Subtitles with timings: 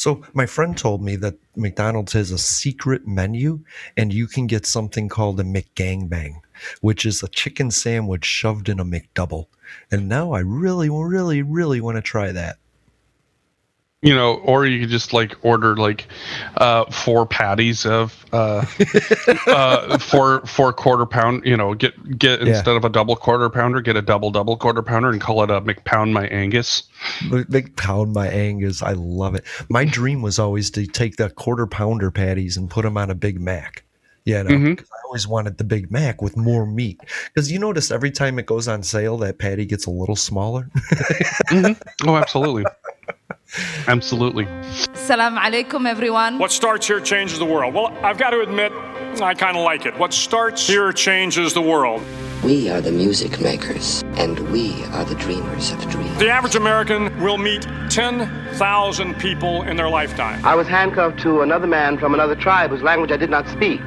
[0.00, 3.62] So my friend told me that McDonald's has a secret menu
[3.98, 6.36] and you can get something called a McGangbang,
[6.80, 9.48] which is a chicken sandwich shoved in a McDouble.
[9.90, 12.59] And now I really, really, really want to try that.
[14.02, 16.08] You know, or you could just like order like
[16.56, 18.64] uh, four patties of uh,
[19.46, 21.44] uh, four four quarter pound.
[21.44, 22.48] You know, get get Yeah.
[22.56, 25.50] instead of a double quarter pounder, get a double double quarter pounder and call it
[25.50, 26.84] a McPound my Angus.
[27.50, 28.82] Big pound my Angus.
[28.82, 29.44] I love it.
[29.68, 33.14] My dream was always to take the quarter pounder patties and put them on a
[33.14, 33.84] Big Mac.
[34.26, 34.76] You know, Mhm.
[34.78, 37.00] 'cause I always wanted the Big Mac with more meat.
[37.34, 40.68] Because you notice every time it goes on sale, that patty gets a little smaller.
[42.06, 42.64] Oh, absolutely,
[43.88, 44.46] absolutely.
[44.94, 46.38] Salam alaikum, everyone.
[46.38, 47.74] What starts here changes the world.
[47.74, 48.72] Well, I've got to admit,
[49.20, 49.98] I kind of like it.
[49.98, 52.02] What starts here changes the world.
[52.44, 56.18] We are the music makers, and we are the dreamers of dreams.
[56.18, 60.42] The average American will meet 10,000 people in their lifetime.
[60.44, 63.80] I was handcuffed to another man from another tribe whose language I did not speak.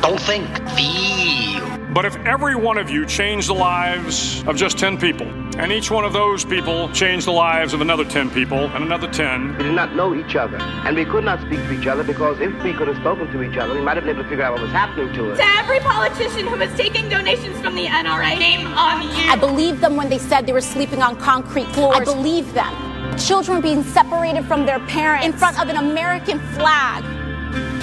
[0.00, 1.66] Don't think, feel.
[1.92, 5.26] But if every one of you changed the lives of just 10 people,
[5.58, 9.08] and each one of those people changed the lives of another 10 people, and another
[9.08, 12.04] 10, We did not know each other, and we could not speak to each other
[12.04, 14.28] because if we could have spoken to each other, we might have been able to
[14.28, 15.38] figure out what was happening to us.
[15.38, 19.30] To every politician who is taking donations from the NRA, shame on you.
[19.30, 21.96] I believed them when they said they were sleeping on concrete floors.
[21.96, 23.18] I believed them.
[23.18, 27.17] Children being separated from their parents in front of an American flag.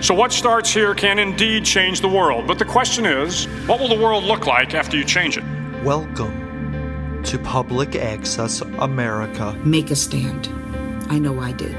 [0.00, 2.46] So, what starts here can indeed change the world.
[2.46, 5.42] But the question is what will the world look like after you change it?
[5.82, 9.54] Welcome to Public Access America.
[9.64, 10.46] Make a stand.
[11.10, 11.76] I know I did.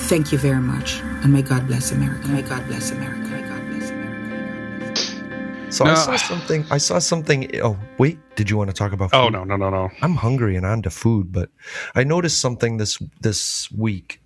[0.00, 1.00] Thank you very much.
[1.00, 2.28] And may God bless America.
[2.28, 3.26] May God bless America.
[3.30, 5.72] May God bless America.
[5.72, 6.66] So I saw something.
[6.70, 7.58] I saw something.
[7.62, 8.18] Oh, wait.
[8.36, 9.14] Did you want to talk about?
[9.14, 9.34] Oh, food?
[9.34, 9.90] Oh no, no, no, no.
[10.02, 11.48] I'm hungry and on to food, but
[11.94, 14.20] I noticed something this this week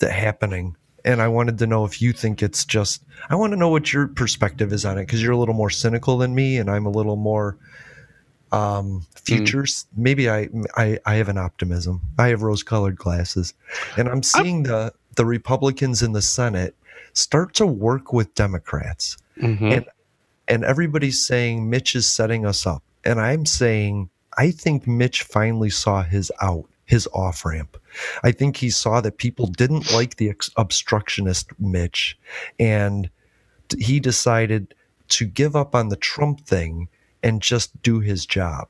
[0.00, 0.76] that happening,
[1.08, 3.02] and I wanted to know if you think it's just.
[3.30, 5.70] I want to know what your perspective is on it because you're a little more
[5.70, 7.56] cynical than me, and I'm a little more
[8.50, 13.52] um futures maybe I, I i have an optimism i have rose colored glasses
[13.98, 16.74] and i'm seeing the the republicans in the senate
[17.12, 19.76] start to work with democrats Mhm.
[19.76, 19.84] and
[20.48, 22.82] and everybody's saying Mitch is setting us up.
[23.04, 27.76] And I'm saying I think Mitch finally saw his out, his off ramp.
[28.24, 32.18] I think he saw that people didn't like the ex- obstructionist Mitch,
[32.58, 33.10] and
[33.78, 34.74] he decided
[35.08, 36.88] to give up on the Trump thing
[37.22, 38.68] and just do his job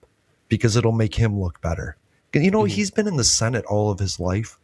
[0.49, 1.97] because it'll make him look better.
[2.35, 2.75] You know, mm-hmm.
[2.75, 4.59] he's been in the Senate all of his life.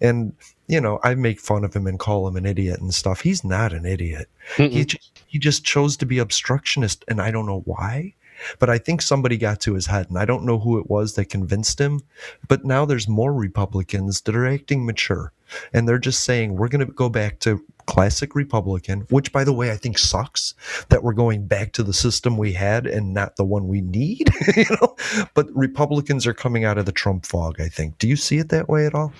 [0.00, 0.34] And,
[0.66, 3.20] you know, I make fun of him and call him an idiot and stuff.
[3.20, 4.28] He's not an idiot.
[4.70, 8.14] He, ju- he just chose to be obstructionist, and I don't know why.
[8.58, 11.14] But I think somebody got to his head, and I don't know who it was
[11.14, 12.00] that convinced him.
[12.48, 15.32] But now there's more Republicans that are acting mature,
[15.72, 19.52] and they're just saying we're going to go back to classic Republican, which, by the
[19.52, 20.54] way, I think sucks
[20.88, 24.30] that we're going back to the system we had and not the one we need.
[24.56, 24.96] you know,
[25.34, 27.60] but Republicans are coming out of the Trump fog.
[27.60, 27.98] I think.
[27.98, 29.12] Do you see it that way at all?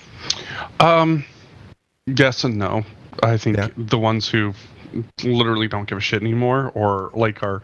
[0.81, 1.25] Um,
[2.07, 2.85] yes and no.
[3.23, 3.69] I think yeah.
[3.77, 4.55] the ones who
[5.23, 7.63] literally don't give a shit anymore, or like are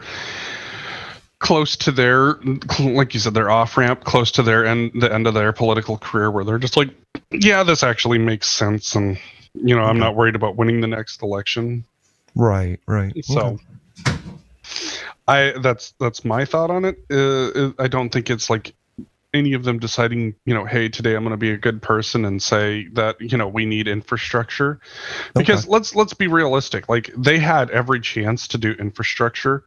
[1.41, 2.35] close to their
[2.79, 5.97] like you said their off ramp close to their end the end of their political
[5.97, 6.89] career where they're just like
[7.31, 9.17] yeah this actually makes sense and
[9.53, 9.89] you know, okay.
[9.89, 11.85] I'm not worried about winning the next election.
[12.35, 13.13] Right, right.
[13.25, 13.59] So
[14.07, 14.17] okay.
[15.27, 16.97] I that's that's my thought on it.
[17.09, 18.73] Uh, I don't think it's like
[19.33, 22.25] any of them deciding, you know, hey, today I'm going to be a good person
[22.25, 24.79] and say that, you know, we need infrastructure.
[25.35, 25.71] Because okay.
[25.71, 26.89] let's let's be realistic.
[26.89, 29.63] Like they had every chance to do infrastructure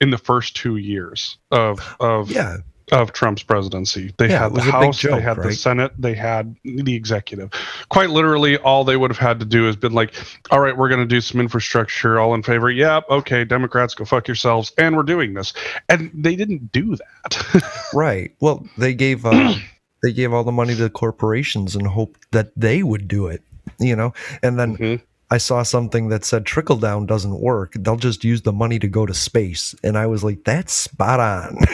[0.00, 2.58] in the first 2 years of of yeah
[2.92, 4.12] of Trump's presidency.
[4.18, 5.48] They yeah, had the House, joke, they had right?
[5.48, 7.50] the Senate, they had the executive.
[7.88, 10.14] Quite literally, all they would have had to do is been like,
[10.50, 12.18] all right, we're going to do some infrastructure.
[12.18, 12.70] All in favor?
[12.70, 13.08] Yep.
[13.10, 13.44] Okay.
[13.44, 14.72] Democrats, go fuck yourselves.
[14.78, 15.52] And we're doing this.
[15.88, 17.88] And they didn't do that.
[17.94, 18.32] right.
[18.40, 19.24] Well, they gave.
[19.24, 19.54] Uh,
[20.02, 23.42] they gave all the money to the corporations and hoped that they would do it,
[23.80, 24.12] you know.
[24.42, 25.04] And then mm-hmm.
[25.34, 27.72] I saw something that said trickle down doesn't work.
[27.76, 29.74] They'll just use the money to go to space.
[29.82, 31.58] And I was like, that's spot on.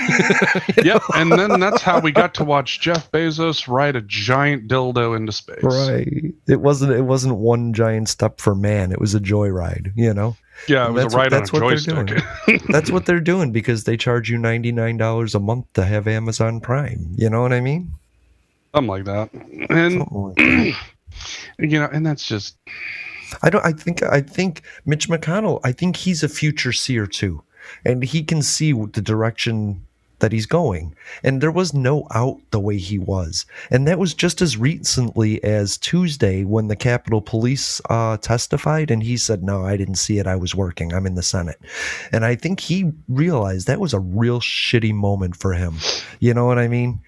[0.82, 1.02] yep.
[1.14, 5.30] And then that's how we got to watch Jeff Bezos ride a giant dildo into
[5.32, 5.62] space.
[5.62, 6.32] Right.
[6.48, 8.92] It wasn't it wasn't one giant step for man.
[8.92, 10.38] It was a joyride, you know?
[10.66, 11.94] Yeah, it was that's, a ride that's on a what joystick.
[11.94, 12.60] They're doing.
[12.70, 16.08] that's what they're doing because they charge you ninety nine dollars a month to have
[16.08, 17.14] Amazon Prime.
[17.14, 17.92] You know what I mean?
[18.74, 19.30] Something like that.
[19.68, 20.74] And like that.
[21.58, 22.56] you know, and that's just
[23.42, 23.64] I don't.
[23.64, 24.02] I think.
[24.02, 25.60] I think Mitch McConnell.
[25.64, 27.42] I think he's a future seer too,
[27.84, 29.86] and he can see the direction
[30.20, 30.94] that he's going.
[31.22, 35.42] And there was no out the way he was, and that was just as recently
[35.42, 40.18] as Tuesday when the Capitol Police uh, testified, and he said, "No, I didn't see
[40.18, 40.26] it.
[40.26, 40.92] I was working.
[40.92, 41.60] I'm in the Senate."
[42.12, 45.76] And I think he realized that was a real shitty moment for him.
[46.20, 47.00] You know what I mean?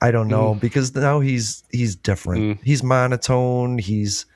[0.00, 0.60] I don't know mm.
[0.60, 2.42] because now he's he's different.
[2.42, 2.64] Mm.
[2.64, 3.78] He's monotone.
[3.78, 4.26] He's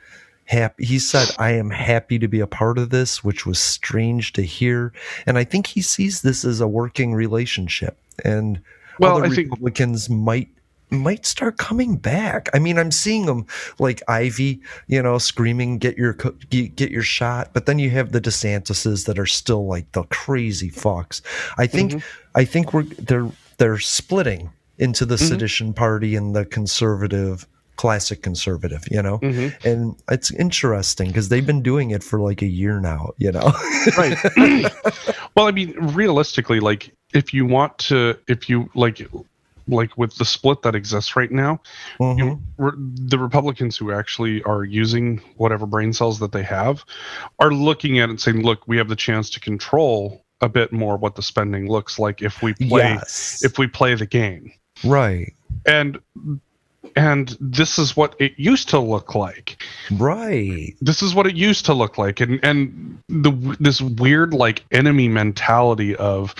[0.49, 0.85] happy.
[0.85, 4.43] He said, I am happy to be a part of this, which was strange to
[4.43, 4.93] hear.
[5.27, 7.99] And I think he sees this as a working relationship.
[8.25, 8.61] And
[8.99, 10.49] well, other I Republicans think- might
[10.91, 12.49] might start coming back.
[12.55, 13.47] I mean, I'm seeing them
[13.79, 18.23] like Ivy, you know, screaming, "Get your get your shot!" But then you have the
[18.23, 21.21] DeSantis's that are still like the crazy fucks.
[21.59, 21.99] I think mm-hmm.
[22.35, 25.27] I think we're they're they're splitting into the mm-hmm.
[25.27, 27.47] sedition party and the conservative
[27.79, 29.19] classic conservative, you know?
[29.21, 29.67] Mm-hmm.
[29.67, 33.53] And it's interesting because they've been doing it for like a year now, you know?
[33.97, 34.19] right.
[35.35, 39.01] well, I mean, realistically, like if you want to, if you like,
[39.69, 41.61] like with the split that exists right now,
[42.01, 42.19] mm-hmm.
[42.19, 46.85] you, re- the Republicans who actually are using whatever brain cells that they have
[47.39, 50.73] are looking at it and saying, look, we have the chance to control a bit
[50.73, 53.43] more what the spending looks like if we play yes.
[53.45, 54.53] if we play the game.
[54.85, 55.35] Right.
[55.67, 55.99] And
[56.97, 61.67] and this is what it used to look like right this is what it used
[61.67, 66.35] to look like and and the this weird like enemy mentality of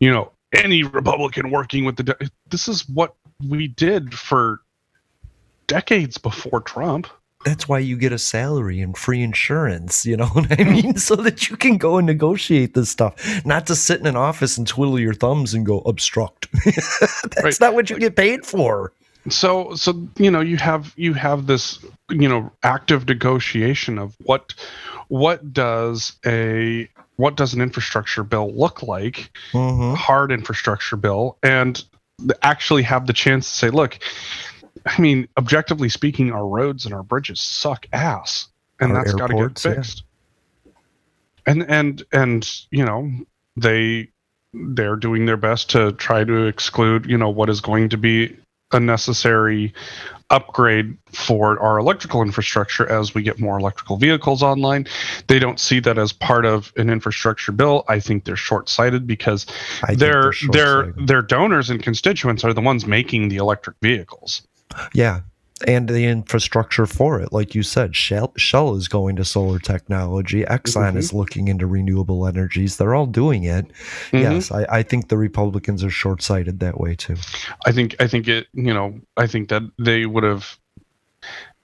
[0.00, 3.14] you know any republican working with the this is what
[3.48, 4.60] we did for
[5.66, 7.08] decades before trump
[7.44, 10.96] that's why you get a salary and free insurance, you know what I mean?
[10.96, 14.56] so that you can go and negotiate this stuff, not to sit in an office
[14.56, 16.48] and twiddle your thumbs and go obstruct.
[16.64, 17.60] That's right.
[17.60, 18.92] not what you get paid for
[19.28, 21.78] so so you know you have you have this
[22.10, 24.54] you know active negotiation of what
[25.08, 29.94] what does a what does an infrastructure bill look like mm-hmm.
[29.94, 31.84] hard infrastructure bill and
[32.42, 33.98] actually have the chance to say look
[34.86, 38.48] i mean objectively speaking our roads and our bridges suck ass
[38.80, 40.04] and our that's got to get fixed
[40.64, 40.72] yeah.
[41.46, 43.10] and and and you know
[43.56, 44.08] they
[44.52, 48.36] they're doing their best to try to exclude you know what is going to be
[48.74, 49.72] a necessary
[50.30, 54.86] upgrade for our electrical infrastructure as we get more electrical vehicles online.
[55.28, 57.84] They don't see that as part of an infrastructure bill.
[57.88, 59.46] I think they're short-sighted because
[59.94, 64.42] their their their donors and constituents are the ones making the electric vehicles.
[64.92, 65.20] Yeah,
[65.66, 67.32] and the infrastructure for it.
[67.32, 70.42] Like you said, Shell, Shell is going to solar technology.
[70.44, 70.98] Exxon mm-hmm.
[70.98, 72.76] is looking into renewable energies.
[72.76, 73.68] They're all doing it.
[73.68, 74.16] Mm-hmm.
[74.18, 77.16] Yes, I, I, think the Republicans are short sighted that way too.
[77.66, 78.48] I think I think it.
[78.52, 80.58] You know, I think that they would have.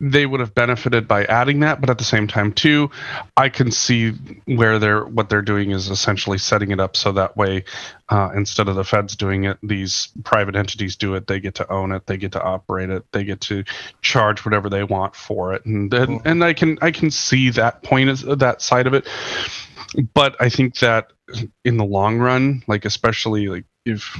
[0.01, 2.91] They would have benefited by adding that, but at the same time too,
[3.37, 4.13] I can see
[4.47, 7.65] where they're what they're doing is essentially setting it up so that way,
[8.09, 11.27] uh, instead of the feds doing it, these private entities do it.
[11.27, 13.65] They get to own it, they get to operate it, they get to
[14.01, 16.29] charge whatever they want for it, and and, mm-hmm.
[16.29, 19.07] and I can I can see that point is that side of it,
[20.15, 21.13] but I think that
[21.65, 24.19] in the long run, like especially like if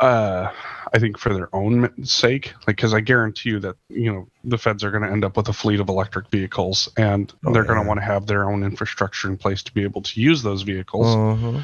[0.00, 0.50] uh,
[0.94, 4.58] I think for their own sake, like because I guarantee you that you know the
[4.58, 7.62] feds are going to end up with a fleet of electric vehicles, and oh, they're
[7.62, 7.68] yeah.
[7.68, 10.42] going to want to have their own infrastructure in place to be able to use
[10.42, 11.06] those vehicles.
[11.06, 11.60] Uh-huh.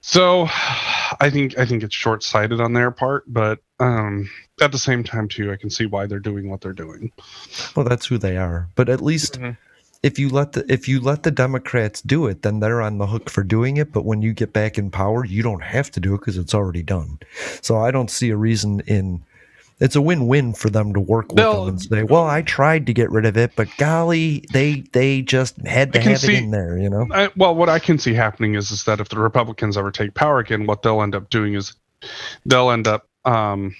[0.00, 0.46] So,
[1.20, 4.30] I think I think it's short sighted on their part, but um,
[4.60, 7.12] at the same time too, I can see why they're doing what they're doing.
[7.76, 8.68] Well, that's who they are.
[8.74, 9.34] But at least.
[9.34, 9.50] Mm-hmm
[10.02, 13.06] if you let the if you let the Democrats do it, then they're on the
[13.06, 13.92] hook for doing it.
[13.92, 16.54] But when you get back in power, you don't have to do it because it's
[16.54, 17.18] already done.
[17.60, 19.22] So I don't see a reason in.
[19.78, 22.92] It's a win-win for them to work with them and say, "Well, I tried to
[22.92, 26.50] get rid of it, but golly, they they just had to have see, it in
[26.50, 27.08] there." You know.
[27.10, 30.12] I, well, what I can see happening is is that if the Republicans ever take
[30.14, 31.74] power again, what they'll end up doing is
[32.44, 33.74] they'll end up um,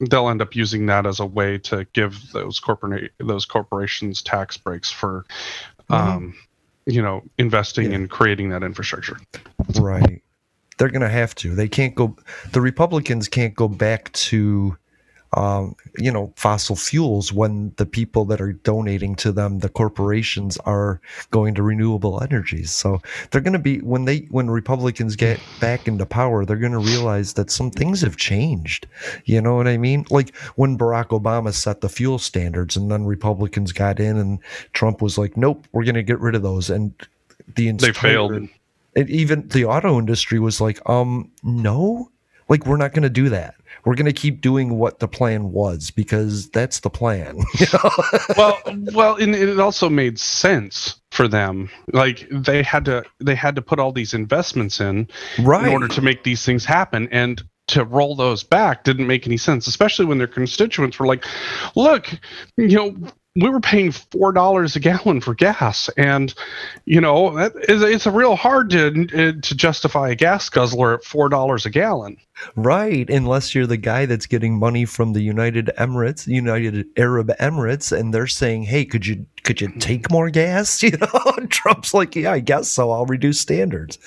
[0.00, 4.56] they'll end up using that as a way to give those corporate those corporations tax
[4.56, 5.24] breaks for
[5.88, 5.94] mm-hmm.
[5.94, 6.34] um,
[6.86, 7.96] you know investing yeah.
[7.96, 9.18] and creating that infrastructure
[9.80, 10.22] right
[10.78, 12.16] they're going to have to they can't go
[12.52, 14.76] the republicans can't go back to
[15.36, 20.56] um, you know, fossil fuels when the people that are donating to them, the corporations
[20.58, 21.00] are
[21.30, 22.70] going to renewable energies.
[22.70, 23.00] So
[23.30, 26.78] they're going to be when they when Republicans get back into power, they're going to
[26.78, 28.86] realize that some things have changed.
[29.24, 30.06] You know what I mean?
[30.10, 34.38] Like when Barack Obama set the fuel standards, and then Republicans got in, and
[34.72, 36.92] Trump was like, "Nope, we're going to get rid of those," and
[37.56, 38.48] the entire, they failed.
[38.96, 42.10] And even the auto industry was like, "Um, no."
[42.46, 45.52] Like we're not going to do that we're going to keep doing what the plan
[45.52, 47.38] was because that's the plan.
[48.36, 48.58] well,
[48.94, 51.70] well, and it also made sense for them.
[51.92, 55.08] Like they had to they had to put all these investments in
[55.40, 55.66] right.
[55.66, 59.36] in order to make these things happen, and to roll those back didn't make any
[59.36, 61.24] sense, especially when their constituents were like,
[61.74, 62.08] "Look,
[62.56, 62.96] you know."
[63.36, 66.32] we were paying four dollars a gallon for gas, and
[66.84, 67.36] you know
[67.68, 71.70] it's a real hard to uh, to justify a gas guzzler at four dollars a
[71.70, 72.16] gallon.
[72.56, 77.96] Right, unless you're the guy that's getting money from the United Emirates, United Arab Emirates,
[77.96, 82.16] and they're saying, "Hey, could you could you take more gas?" You know, Trump's like,
[82.16, 82.90] "Yeah, I guess so.
[82.90, 83.98] I'll reduce standards."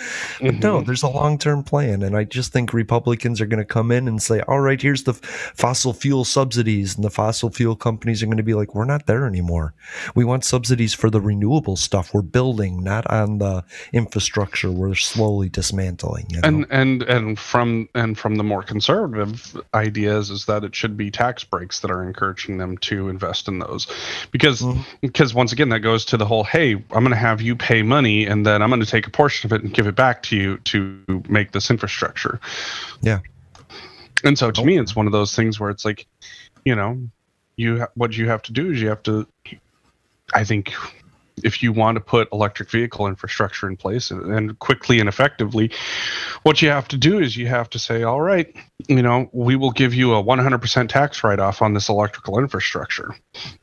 [0.42, 0.60] But mm-hmm.
[0.60, 3.92] no, there's a long term plan, and I just think Republicans are going to come
[3.92, 8.22] in and say, "All right, here's the fossil fuel subsidies," and the fossil fuel companies
[8.22, 9.74] are going to be like, "We're not there anymore.
[10.16, 15.48] We want subsidies for the renewable stuff we're building, not on the infrastructure we're slowly
[15.48, 16.48] dismantling." You know?
[16.48, 21.12] And and and from and from the more conservative ideas is that it should be
[21.12, 23.88] tax breaks that are encouraging them to invest in those
[24.32, 24.82] because mm-hmm.
[25.02, 27.82] because once again that goes to the whole hey i'm going to have you pay
[27.82, 30.24] money and then i'm going to take a portion of it and give it back
[30.24, 32.40] to you to make this infrastructure
[33.02, 33.20] yeah
[34.24, 34.66] and so to oh.
[34.66, 36.08] me it's one of those things where it's like
[36.66, 37.00] you know
[37.56, 39.28] you ha- what you have to do is you have to
[40.34, 40.74] i think
[41.44, 45.72] if you want to put electric vehicle infrastructure in place and, and, quickly and effectively,
[46.44, 48.56] what you have to do is you have to say, all right,
[48.88, 53.16] you know, we will give you a 100% tax write off on this electrical infrastructure.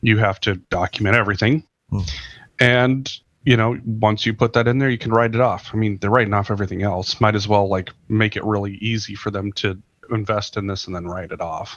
[0.02, 1.64] You have to document everything.
[1.90, 2.00] Hmm.
[2.60, 5.70] And, you know, once you put that in there, you can write it off.
[5.72, 7.20] I mean, they're writing off everything else.
[7.20, 10.94] Might as well like make it really easy for them to invest in this and
[10.94, 11.76] then write it off.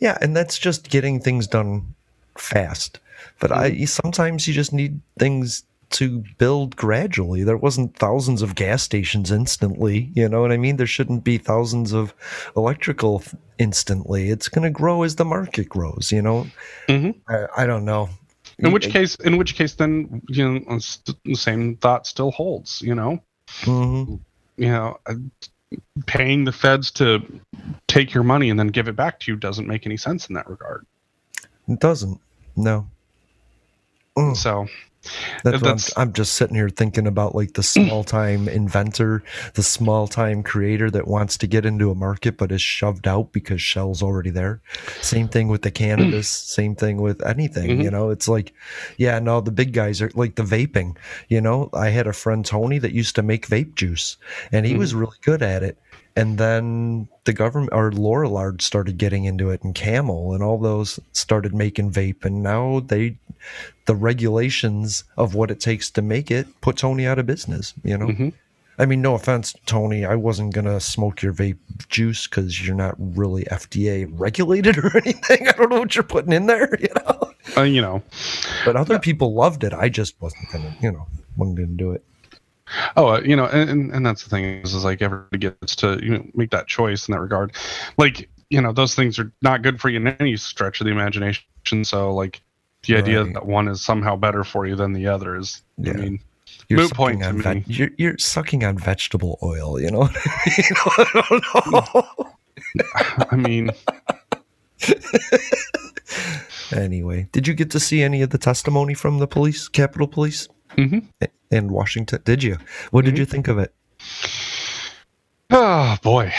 [0.00, 1.94] Yeah, and that's just getting things done
[2.36, 2.98] fast.
[3.40, 7.44] But I sometimes you just need things to build gradually.
[7.44, 10.10] There wasn't thousands of gas stations instantly.
[10.14, 10.76] You know what I mean?
[10.76, 12.14] There shouldn't be thousands of
[12.56, 13.22] electrical
[13.58, 14.30] instantly.
[14.30, 16.10] It's going to grow as the market grows.
[16.10, 16.46] You know,
[16.88, 17.10] mm-hmm.
[17.32, 18.08] I, I, don't know.
[18.58, 20.78] In which case, in which case, then you know,
[21.24, 22.80] the same thought still holds.
[22.82, 23.22] You know,
[23.62, 24.14] mm-hmm.
[24.56, 25.14] you know, uh,
[26.06, 27.22] paying the feds to
[27.88, 30.34] take your money and then give it back to you doesn't make any sense in
[30.34, 30.86] that regard.
[31.68, 32.20] It doesn't.
[32.56, 32.88] No.
[34.16, 34.36] Mm.
[34.36, 34.66] So
[35.42, 39.22] that's, I'm, just sitting here thinking about like the small time inventor,
[39.54, 43.32] the small time creator that wants to get into a market but is shoved out
[43.32, 44.60] because Shell's already there.
[45.00, 47.80] Same thing with the cannabis, same thing with anything, mm-hmm.
[47.82, 48.10] you know.
[48.10, 48.54] It's like,
[48.96, 50.96] yeah, no, the big guys are like the vaping,
[51.28, 51.68] you know.
[51.72, 54.16] I had a friend Tony that used to make vape juice
[54.52, 54.80] and he mm-hmm.
[54.80, 55.78] was really good at it
[56.16, 61.00] and then the government or Lorillard started getting into it and Camel and all those
[61.12, 63.16] started making vape and now they
[63.86, 67.98] the regulations of what it takes to make it put Tony out of business, you
[67.98, 68.06] know.
[68.06, 68.28] Mm-hmm.
[68.78, 70.04] I mean, no offense, Tony.
[70.04, 75.48] I wasn't gonna smoke your vape juice because you're not really FDA regulated or anything.
[75.48, 77.32] I don't know what you're putting in there, you know.
[77.56, 78.02] Uh, you know,
[78.64, 79.74] but other people loved it.
[79.74, 82.04] I just wasn't gonna, you know, wasn't gonna do it.
[82.96, 85.98] Oh, uh, you know, and, and that's the thing is, is like everybody gets to
[86.02, 87.52] you know make that choice in that regard.
[87.98, 90.92] Like you know, those things are not good for you in any stretch of the
[90.92, 91.44] imagination.
[91.84, 92.40] So like
[92.86, 95.92] the idea that one is somehow better for you than the other is, Yeah.
[95.92, 96.20] I mean,
[96.68, 97.64] You're moot sucking point to me.
[97.66, 99.80] you're, you're sucking on vegetable oil.
[99.80, 100.00] You know
[100.84, 101.08] what
[103.30, 103.66] I mean?
[103.66, 103.74] Know.
[104.82, 104.96] I mean,
[106.74, 110.48] Anyway, did you get to see any of the testimony from the police, Capitol Police,
[110.76, 111.06] Mhm.
[111.50, 112.20] in Washington?
[112.24, 112.58] Did you?
[112.90, 113.74] What did you think of it?
[115.50, 116.32] oh boy,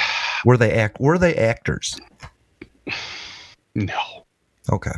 [0.46, 1.00] Were they act?
[1.00, 2.00] Were they actors?
[3.75, 4.25] no.
[4.72, 4.92] Okay.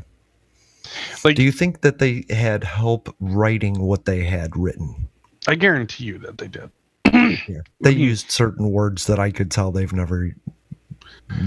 [1.24, 5.08] Like, Do you think that they had help writing what they had written?
[5.48, 6.70] I guarantee you that they did.
[7.48, 7.62] Yeah.
[7.82, 10.36] They used certain words that I could tell they've never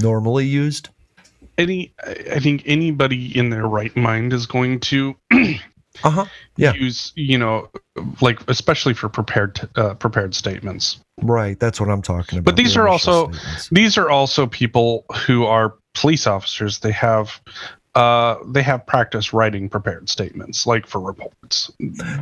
[0.02, 0.88] normally used.
[1.57, 5.16] Any, I think anybody in their right mind is going to
[6.05, 6.25] Uh huh.
[6.57, 6.73] Yeah.
[6.75, 7.71] use, you know,
[8.21, 11.00] like especially for prepared uh, prepared statements.
[11.23, 11.59] Right.
[11.59, 12.45] That's what I'm talking about.
[12.47, 13.69] But these the are also statements.
[13.71, 16.78] these are also people who are police officers.
[16.81, 17.40] They have
[17.95, 21.71] uh they have practice writing prepared statements like for reports.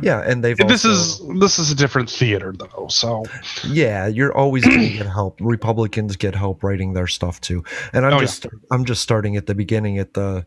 [0.01, 0.91] Yeah, and they've this also-
[1.29, 2.87] is this is a different theater though.
[2.89, 3.25] So
[3.65, 5.37] Yeah, you're always to get help.
[5.41, 7.63] Republicans get help writing their stuff too.
[7.93, 10.45] And I'm Oh, just I'm just starting at the beginning at the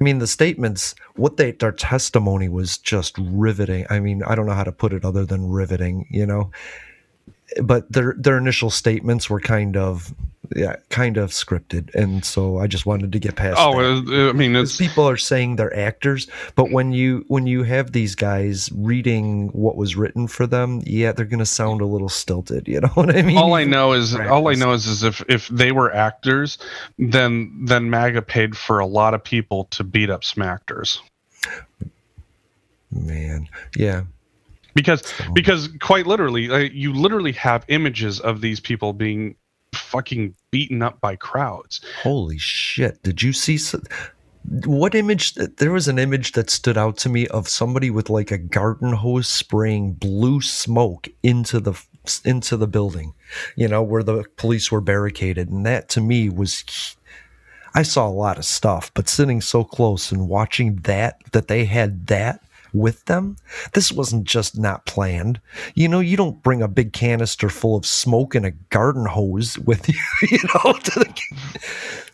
[0.00, 3.86] I mean the statements what they their testimony was just riveting.
[3.90, 6.50] I mean, I don't know how to put it other than riveting, you know.
[7.62, 10.14] But their their initial statements were kind of
[10.56, 14.30] yeah, kind of scripted and so I just wanted to get past oh, that.
[14.30, 18.14] I mean it's people are saying they're actors, but when you when you have these
[18.14, 22.66] guys reading what was written for them, yeah, they're gonna sound a little stilted.
[22.66, 23.36] You know what I mean?
[23.36, 26.58] all I know is all I know is, is if if they were actors,
[26.98, 30.98] then then MAGA paid for a lot of people to beat up smackers.
[32.90, 34.04] Man, yeah,
[34.78, 39.34] because because quite literally uh, you literally have images of these people being
[39.74, 43.02] fucking beaten up by crowds holy shit!
[43.02, 43.56] Did you see?
[43.56, 43.74] s-
[44.66, 45.34] What image?
[45.34, 48.92] There was an image that stood out to me of somebody with like a garden
[48.94, 51.74] hose spraying blue smoke into the
[52.24, 53.12] into the building,
[53.56, 56.64] you know, where the police were barricaded, and that to me was.
[57.74, 61.64] I saw a lot of stuff, but sitting so close and watching that, that they
[61.66, 63.36] had that with them,
[63.72, 65.40] this wasn't just not planned.
[65.74, 69.58] You know, you don't bring a big canister full of smoke and a garden hose
[69.58, 70.72] with you, you know.
[70.72, 71.22] To the,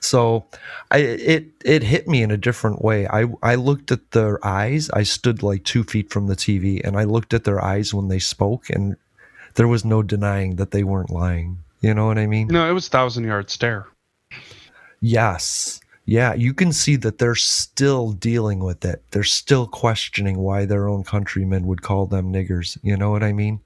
[0.00, 0.46] so,
[0.90, 3.06] I it it hit me in a different way.
[3.08, 4.90] I I looked at their eyes.
[4.90, 8.08] I stood like two feet from the TV, and I looked at their eyes when
[8.08, 8.96] they spoke, and
[9.54, 11.58] there was no denying that they weren't lying.
[11.80, 12.48] You know what I mean?
[12.48, 13.86] no it was thousand yard stare
[15.04, 15.80] Yes.
[16.06, 19.02] Yeah, you can see that they're still dealing with it.
[19.10, 22.76] They're still questioning why their own countrymen would call them niggers.
[22.82, 23.60] You know what I mean?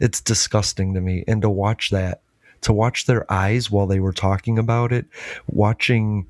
[0.00, 1.24] It's disgusting to me.
[1.28, 2.22] And to watch that,
[2.62, 5.04] to watch their eyes while they were talking about it,
[5.46, 6.26] watching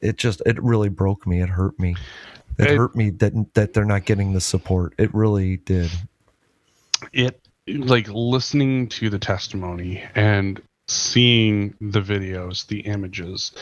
[0.00, 1.42] it just it really broke me.
[1.42, 1.94] It hurt me.
[2.58, 4.94] It, It- hurt me that that they're not getting the support.
[4.98, 5.90] It really did.
[7.12, 13.52] it like listening to the testimony and seeing the videos the images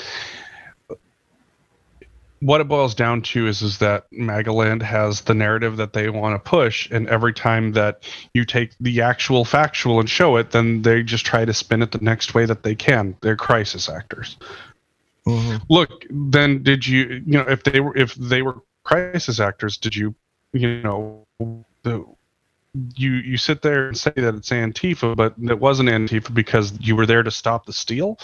[2.41, 6.35] what it boils down to is is that Magaland has the narrative that they want
[6.35, 10.81] to push, and every time that you take the actual factual and show it, then
[10.83, 13.17] they just try to spin it the next way that they can.
[13.21, 14.39] They're crisis actors.
[15.27, 15.57] Mm-hmm.
[15.69, 19.95] Look, then did you you know if they were if they were crisis actors, did
[19.95, 20.15] you
[20.53, 21.27] you know
[21.83, 22.07] the
[22.95, 26.97] you you sit there and say that it's Antifa, but it wasn't Antifa because you
[26.97, 28.19] were there to stop the steal.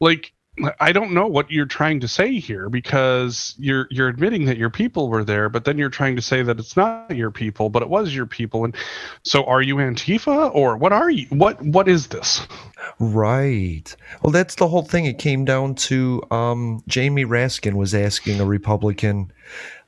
[0.00, 0.33] Like
[0.78, 4.70] I don't know what you're trying to say here because you're you're admitting that your
[4.70, 7.82] people were there, but then you're trying to say that it's not your people, but
[7.82, 8.64] it was your people.
[8.64, 8.74] And
[9.24, 11.26] so, are you Antifa or what are you?
[11.30, 12.46] What what is this?
[13.00, 13.96] Right.
[14.22, 15.06] Well, that's the whole thing.
[15.06, 19.32] It came down to um, Jamie Raskin was asking a Republican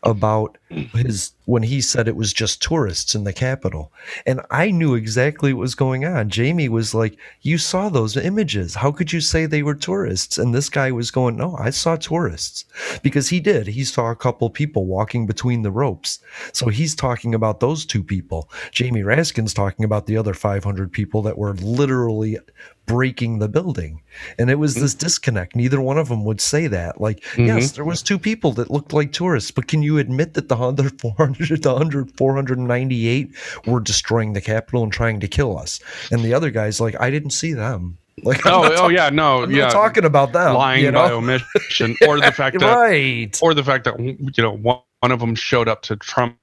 [0.07, 0.57] about
[0.95, 3.93] his when he said it was just tourists in the capital
[4.25, 6.29] and I knew exactly what was going on.
[6.29, 8.77] Jamie was like, "You saw those images.
[8.77, 11.97] How could you say they were tourists?" And this guy was going, "No, I saw
[11.97, 12.65] tourists,"
[13.03, 13.67] because he did.
[13.67, 16.21] He saw a couple people walking between the ropes.
[16.53, 18.49] So he's talking about those two people.
[18.71, 22.39] Jamie Raskin's talking about the other 500 people that were literally
[22.87, 24.01] breaking the building.
[24.39, 24.83] And it was mm-hmm.
[24.83, 25.57] this disconnect.
[25.57, 27.01] Neither one of them would say that.
[27.01, 27.75] Like yes mm-hmm.
[27.77, 31.01] there was two people that looked like tourists but can you admit that the 100
[31.01, 33.31] 400 the 100 498
[33.67, 35.81] were destroying the capitol and trying to kill us?
[36.11, 37.99] And the other guys like i didn't see them.
[38.23, 39.69] Like oh, not oh yeah, no, I'm yeah.
[39.69, 43.85] talking about them lying you by omission, or the fact that, right, or the fact
[43.85, 46.39] that you know one, one of them showed up to Trump's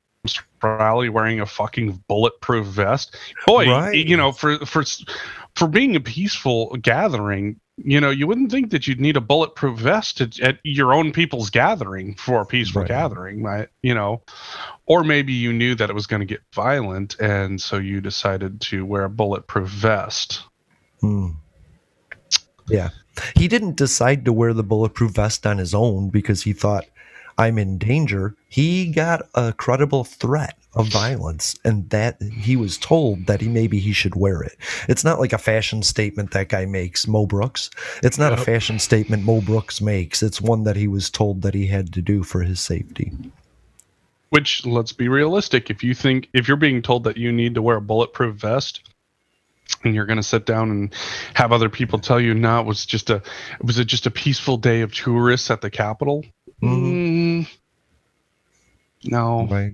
[0.62, 3.18] rally wearing a fucking bulletproof vest.
[3.48, 4.08] Boy, Right.
[4.08, 4.84] you know, for for
[5.56, 9.80] for being a peaceful gathering, you know, you wouldn't think that you'd need a bulletproof
[9.80, 12.88] vest at, at your own people's gathering for a peaceful Right.
[12.88, 13.68] gathering, right?
[13.82, 14.22] You know,
[14.86, 18.62] or maybe you knew that it was going to get violent, and so you decided
[18.62, 20.44] to wear a bulletproof vest.
[21.02, 21.30] Hmm.
[22.68, 22.90] Yeah.
[23.36, 26.86] He didn't decide to wear the bulletproof vest on his own because he thought,
[27.38, 28.36] I'm in danger.
[28.48, 33.80] He got a credible threat of violence and that he was told that he maybe
[33.80, 34.58] he should wear it.
[34.88, 37.70] It's not like a fashion statement that guy makes, Mo Brooks.
[38.02, 40.24] It's not a fashion statement Mo Brooks makes.
[40.24, 43.12] It's one that he was told that he had to do for his safety.
[44.30, 45.70] Which, let's be realistic.
[45.70, 48.82] If you think if you're being told that you need to wear a bulletproof vest,
[49.84, 50.94] and you're going to sit down and
[51.36, 53.22] have other people tell you, "No, it was just a,
[53.62, 56.26] was it just a peaceful day of tourists at the Capitol."
[56.64, 57.48] Mm,
[59.06, 59.74] no, Right.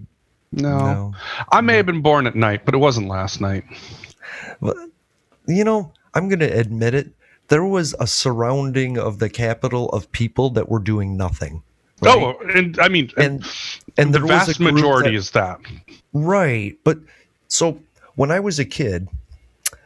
[0.52, 1.14] no, No.
[1.52, 3.64] I may have been born at night, but it wasn't last night.
[4.62, 4.76] But,
[5.48, 7.12] you know, I'm going to admit it.
[7.50, 11.62] There was a surrounding of the capital of people that were doing nothing.
[12.02, 12.16] right?
[12.18, 13.46] Oh, and I mean, and
[13.98, 15.60] and the there was a vast majority that- is that.
[16.14, 16.78] Right.
[16.84, 17.00] But
[17.50, 17.78] so
[18.16, 19.08] when I was a kid,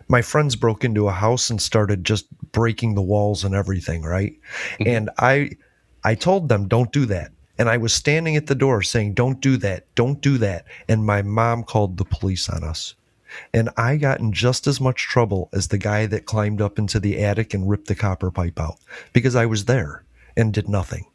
[0.10, 4.36] my friends broke into a house and started just breaking the walls and everything, right?
[4.86, 5.52] And I
[6.04, 7.32] I told them don't do that.
[7.58, 9.86] And I was standing at the door saying don't do that.
[9.96, 10.66] Don't do that.
[10.88, 12.96] And my mom called the police on us.
[13.54, 17.00] And I got in just as much trouble as the guy that climbed up into
[17.00, 18.78] the attic and ripped the copper pipe out
[19.12, 20.04] because I was there
[20.36, 21.06] and did nothing.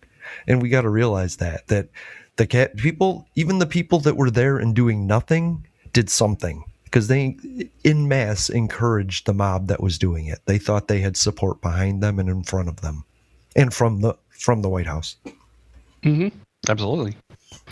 [0.46, 1.88] And we got to realize that that
[2.36, 7.08] the cat people, even the people that were there and doing nothing, did something because
[7.08, 7.36] they,
[7.84, 10.40] in mass, encouraged the mob that was doing it.
[10.46, 13.04] They thought they had support behind them and in front of them,
[13.56, 15.16] and from the from the White House.
[16.02, 16.28] Mm-hmm.
[16.68, 17.16] Absolutely.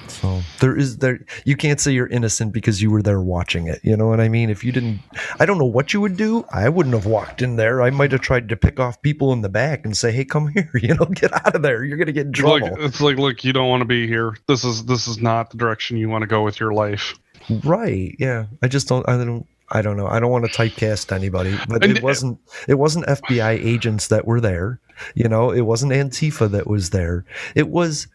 [0.09, 3.81] So there is there you can't say you're innocent because you were there watching it.
[3.83, 4.51] You know what I mean?
[4.51, 5.01] If you didn't
[5.41, 6.45] I don't know what you would do.
[6.53, 7.83] I wouldn't have walked in there.
[7.83, 10.49] I might have tried to pick off people in the back and say, "Hey, come
[10.55, 11.85] here, you know, get out of there.
[11.85, 14.07] You're going to get in It's like, it's like, look, you don't want to be
[14.07, 14.37] here.
[14.47, 17.19] This is this is not the direction you want to go with your life.
[17.65, 18.15] Right.
[18.19, 18.47] Yeah.
[18.63, 20.07] I just don't I don't I don't know.
[20.07, 24.41] I don't want to typecast anybody, but it wasn't it wasn't FBI agents that were
[24.41, 24.81] there.
[25.15, 27.25] You know, it wasn't Antifa that was there.
[27.55, 28.07] It was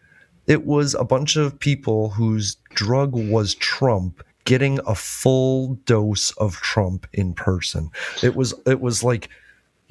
[0.46, 6.56] it was a bunch of people whose drug was Trump getting a full dose of
[6.56, 7.90] Trump in person.
[8.22, 9.28] It was it was like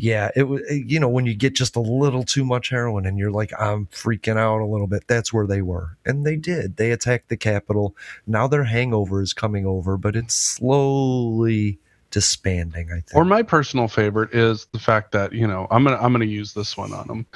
[0.01, 3.05] yeah, it was eh, you know when you get just a little too much heroin
[3.05, 5.03] and you're like I'm freaking out a little bit.
[5.05, 5.95] That's where they were.
[6.07, 6.77] And they did.
[6.77, 7.95] They attacked the Capitol.
[8.25, 11.77] Now their hangover is coming over, but it's slowly
[12.09, 13.13] disbanding, I think.
[13.13, 16.55] Or my personal favorite is the fact that you know I'm gonna I'm gonna use
[16.55, 17.27] this one on them.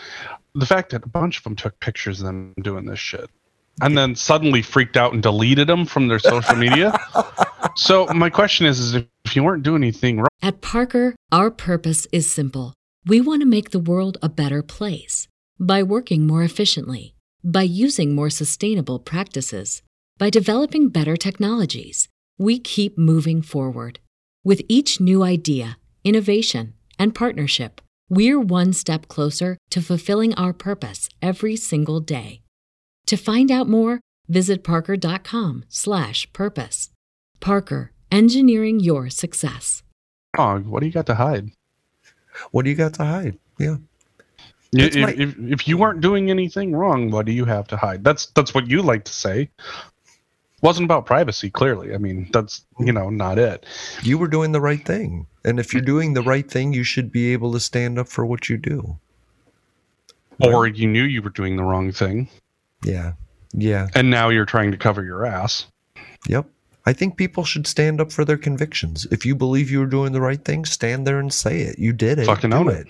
[0.55, 3.29] The fact that a bunch of them took pictures of them doing this shit,
[3.81, 6.97] and then suddenly freaked out and deleted them from their social media.
[7.75, 12.07] so my question is, is if, you weren't doing anything wrong, At Parker, our purpose
[12.11, 12.73] is simple.
[13.05, 15.27] We want to make the world a better place
[15.59, 19.81] by working more efficiently, by using more sustainable practices,
[20.17, 22.07] by developing better technologies.
[22.37, 23.99] We keep moving forward.
[24.43, 31.09] With each new idea, innovation, and partnership, we're one step closer to fulfilling our purpose
[31.21, 32.41] every single day.
[33.07, 36.89] To find out more, visit parker.com/slash-purpose.
[37.39, 39.83] Parker, engineering your success.
[40.37, 41.49] what do you got to hide?
[42.51, 43.37] What do you got to hide?
[43.59, 43.77] Yeah.
[44.73, 48.03] If, my- if, if you weren't doing anything wrong, what do you have to hide?
[48.03, 49.49] That's that's what you like to say.
[50.61, 51.93] Wasn't about privacy, clearly.
[51.93, 53.65] I mean, that's you know not it.
[54.01, 55.27] You were doing the right thing.
[55.45, 58.25] And if you're doing the right thing, you should be able to stand up for
[58.25, 58.97] what you do.
[60.41, 62.27] Or you knew you were doing the wrong thing,
[62.85, 63.13] Yeah.
[63.53, 63.87] Yeah.
[63.95, 65.67] and now you're trying to cover your ass.
[66.27, 66.45] Yep.
[66.85, 69.07] I think people should stand up for their convictions.
[69.11, 71.79] If you believe you were doing the right thing, stand there and say it.
[71.79, 72.25] You did it.
[72.25, 72.87] Fucking Do own it.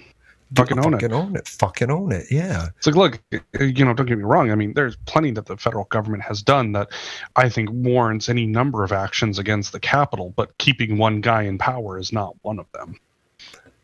[0.54, 1.02] Fucking own it.
[1.02, 1.48] Fucking own it.
[1.48, 2.28] Fucking own it.
[2.30, 2.68] Yeah.
[2.78, 3.22] It's like, look,
[3.60, 4.52] you know, don't get me wrong.
[4.52, 6.90] I mean, there's plenty that the federal government has done that
[7.36, 11.58] I think warrants any number of actions against the Capitol, but keeping one guy in
[11.58, 13.00] power is not one of them.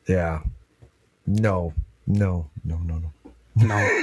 [0.08, 0.42] Yeah.
[1.26, 1.74] No.
[2.06, 2.48] No.
[2.66, 2.78] No.
[2.84, 2.98] No.
[2.98, 3.12] No.
[3.62, 4.02] No.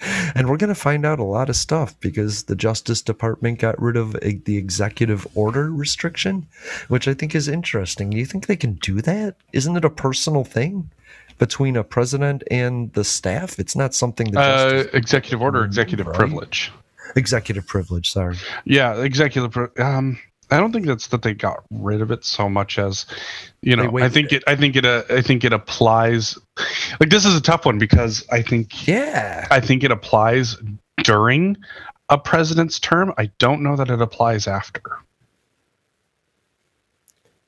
[0.34, 3.80] and we're going to find out a lot of stuff because the Justice Department got
[3.80, 6.46] rid of a, the executive order restriction,
[6.88, 8.10] which I think is interesting.
[8.10, 9.36] Do you think they can do that?
[9.52, 10.90] Isn't it a personal thing
[11.38, 13.58] between a president and the staff?
[13.58, 16.16] It's not something that uh, executive order, executive right?
[16.16, 16.72] privilege.
[17.16, 18.36] Executive privilege, sorry.
[18.64, 19.70] Yeah, executive.
[19.78, 20.18] Um,
[20.50, 23.06] I don't think that's that they got rid of it so much as,
[23.62, 24.36] you know, I think it.
[24.36, 24.44] it.
[24.46, 24.84] I think it.
[24.84, 26.38] Uh, I think it applies.
[27.00, 28.86] Like this is a tough one because I think.
[28.86, 29.46] Yeah.
[29.50, 30.56] I think it applies
[31.02, 31.56] during
[32.08, 33.12] a president's term.
[33.18, 34.98] I don't know that it applies after.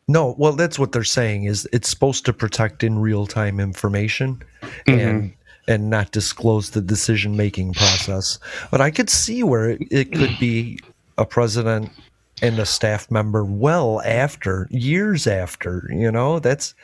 [0.08, 1.44] No, well, that's what they're saying.
[1.44, 4.98] Is it's supposed to protect in real time information, mm-hmm.
[4.98, 5.34] and
[5.68, 8.38] and not disclose the decision making process.
[8.70, 10.78] But I could see where it, it could be
[11.18, 11.90] a president
[12.42, 16.38] and a staff member well after years after you know?
[16.38, 16.74] That's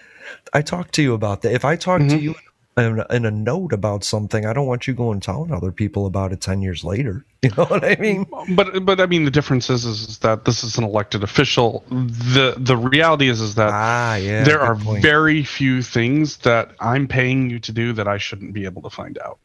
[0.52, 1.52] i talked to you about that.
[1.52, 2.16] If i talk mm-hmm.
[2.16, 2.34] to you
[2.76, 6.32] in, in, a note about something i don't want you going telling other people about
[6.32, 8.24] it 10 years later you know what i mean?
[8.54, 11.84] But but i mean the difference is, is, is that this is an elected official.
[11.90, 15.02] The the reality is is that ah, yeah, there are point.
[15.02, 18.90] very few things that i'm paying you to do that i shouldn't be able to
[18.90, 19.40] find out.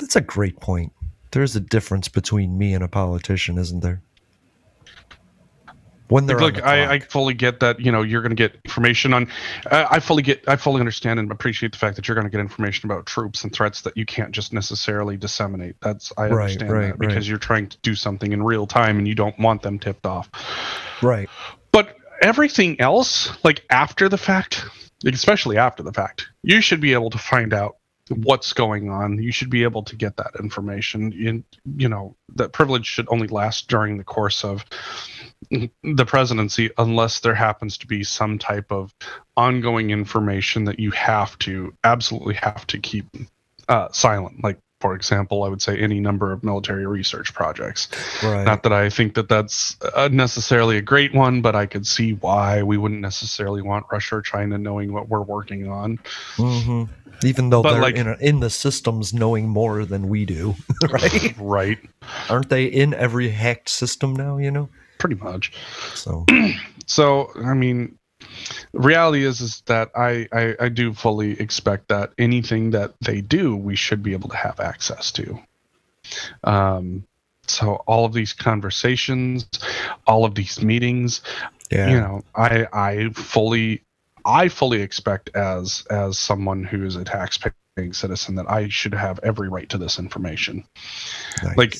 [0.00, 0.92] That's a great point.
[1.32, 4.00] There's a difference between me and a politician isn't there
[6.08, 9.14] when they're like, I, I, fully get that you know you're going to get information
[9.14, 9.28] on
[9.70, 12.30] uh, i fully get i fully understand and appreciate the fact that you're going to
[12.30, 15.76] get information about troops and threats that you can't just necessarily disseminate.
[15.80, 17.26] That's i right, understand right, that because right.
[17.26, 20.30] you're trying to do something in real time and you don't want them tipped off.
[21.02, 21.28] Right.
[21.72, 24.64] But everything else like after the fact
[25.06, 27.76] especially after the fact you should be able to find out
[28.08, 29.22] what's going on.
[29.22, 31.12] You should be able to get that information.
[31.12, 31.44] In
[31.76, 34.64] you know that privilege should only last during the course of
[35.50, 38.94] the presidency unless there happens to be some type of
[39.36, 43.06] ongoing information that you have to absolutely have to keep
[43.68, 44.42] uh, silent.
[44.42, 47.88] Like for example i would say any number of military research projects.
[48.22, 48.44] Right.
[48.44, 52.12] not that i think that that's uh, necessarily a great one but i could see
[52.12, 55.98] why we wouldn't necessarily want russia or china knowing what we're working on.
[56.36, 56.92] Mm-hmm.
[57.26, 60.54] even though but they're like, in, a, in the systems knowing more than we do.
[60.90, 61.34] Right?
[61.38, 61.78] Right.
[62.28, 64.68] Aren't they in every hacked system now you know
[65.04, 65.52] pretty much.
[65.94, 66.24] So,
[66.86, 67.98] so I mean,
[68.72, 73.54] reality is is that I, I I do fully expect that anything that they do,
[73.54, 75.38] we should be able to have access to.
[76.42, 77.04] Um,
[77.46, 79.46] so all of these conversations,
[80.06, 81.20] all of these meetings,
[81.70, 81.90] yeah.
[81.90, 83.82] you know, I I fully
[84.24, 89.20] I fully expect as as someone who is a taxpaying citizen that I should have
[89.22, 90.64] every right to this information.
[91.42, 91.56] Nice.
[91.58, 91.76] Like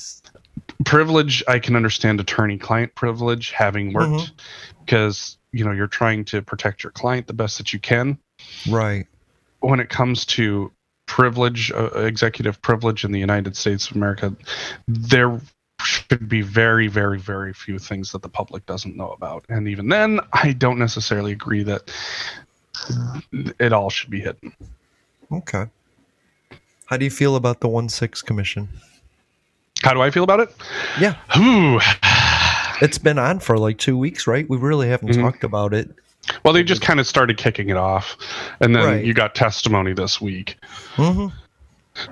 [0.84, 4.80] privilege i can understand attorney client privilege having worked mm-hmm.
[4.84, 8.18] because you know you're trying to protect your client the best that you can.
[8.68, 9.06] Right.
[9.60, 10.72] When it comes to
[11.06, 14.34] privilege uh, executive privilege in the united states of america
[14.88, 15.38] there
[15.82, 19.44] should be very very very few things that the public doesn't know about.
[19.48, 21.92] And even then i don't necessarily agree that
[23.60, 24.52] it all should be hidden.
[25.30, 25.66] Okay.
[26.86, 28.68] How do you feel about the 1-6 commission
[29.84, 30.54] how do I feel about it?
[30.98, 31.14] Yeah.
[31.36, 31.78] Ooh.
[32.80, 34.48] It's been on for like two weeks, right?
[34.48, 35.20] We really haven't mm-hmm.
[35.20, 35.90] talked about it.
[36.42, 38.16] Well, they just kind of started kicking it off,
[38.60, 39.04] and then right.
[39.04, 40.56] you got testimony this week.
[40.96, 41.28] Mm-hmm.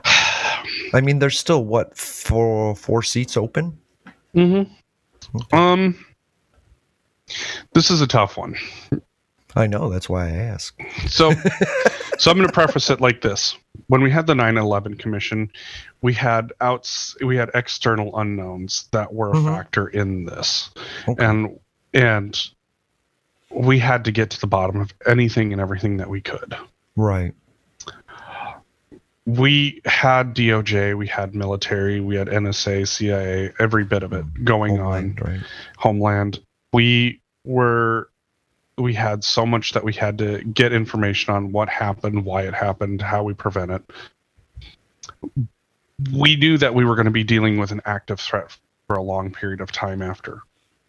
[0.95, 3.79] I mean, there's still what four four seats open.
[4.35, 4.73] Mm-hmm.
[5.37, 5.57] Okay.
[5.57, 6.05] Um,
[7.73, 8.55] this is a tough one.
[9.55, 9.91] I know.
[9.91, 10.79] That's why I ask.
[11.07, 11.33] So,
[12.19, 13.57] so I'm going to preface it like this:
[13.89, 15.51] When we had the 9/11 Commission,
[16.01, 19.49] we had outs, we had external unknowns that were mm-hmm.
[19.49, 20.71] a factor in this,
[21.09, 21.25] okay.
[21.25, 21.59] and
[21.95, 22.41] and
[23.51, 26.57] we had to get to the bottom of anything and everything that we could.
[26.97, 27.35] Right.
[29.25, 34.77] We had DOJ, we had military, we had NSA, CIA, every bit of it going
[34.79, 35.31] Homeland, on.
[35.31, 35.41] Right.
[35.77, 36.41] Homeland.
[36.73, 38.09] We were
[38.79, 42.55] we had so much that we had to get information on what happened, why it
[42.55, 43.83] happened, how we prevent it.
[46.13, 48.57] We knew that we were going to be dealing with an active threat
[48.87, 50.43] for a long period of time after.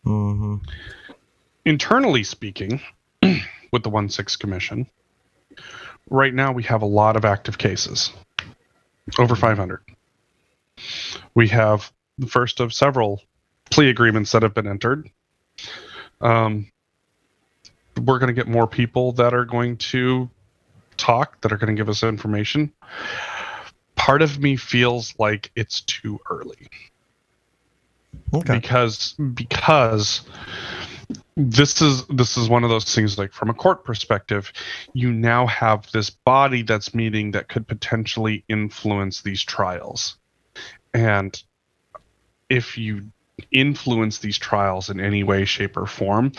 [0.05, 0.55] Mm-hmm.
[1.65, 2.81] Internally speaking,
[3.71, 4.87] with the 1 6 Commission,
[6.09, 8.11] right now we have a lot of active cases
[9.19, 9.81] over 500.
[11.35, 13.21] We have the first of several
[13.69, 15.09] plea agreements that have been entered.
[16.21, 16.71] Um,
[18.01, 20.29] we're going to get more people that are going to
[20.97, 22.71] talk, that are going to give us information.
[23.95, 26.69] Part of me feels like it's too early.
[28.33, 28.55] Okay.
[28.55, 30.21] Because because
[31.35, 34.51] this is this is one of those things like from a court perspective
[34.93, 40.17] you now have this body that's meeting that could potentially influence these trials
[40.93, 41.43] and
[42.49, 43.03] if you
[43.53, 46.31] influence these trials in any way shape or form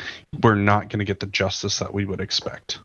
[0.42, 2.80] we're not going to get the justice that we would expect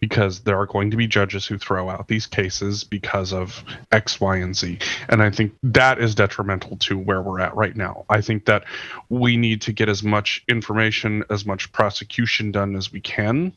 [0.00, 4.20] because there are going to be judges who throw out these cases because of X,
[4.20, 4.78] Y, and Z.
[5.08, 8.04] And I think that is detrimental to where we're at right now.
[8.08, 8.64] I think that
[9.08, 13.56] we need to get as much information, as much prosecution done as we can.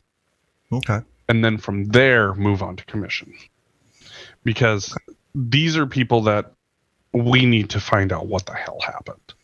[0.72, 1.00] Okay.
[1.28, 3.34] And then from there, move on to commission.
[4.42, 4.96] Because
[5.34, 6.52] these are people that
[7.12, 9.34] we need to find out what the hell happened.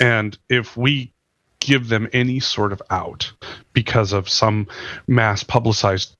[0.00, 1.12] And if we
[1.60, 3.32] give them any sort of out
[3.72, 4.66] because of some
[5.06, 6.16] mass publicized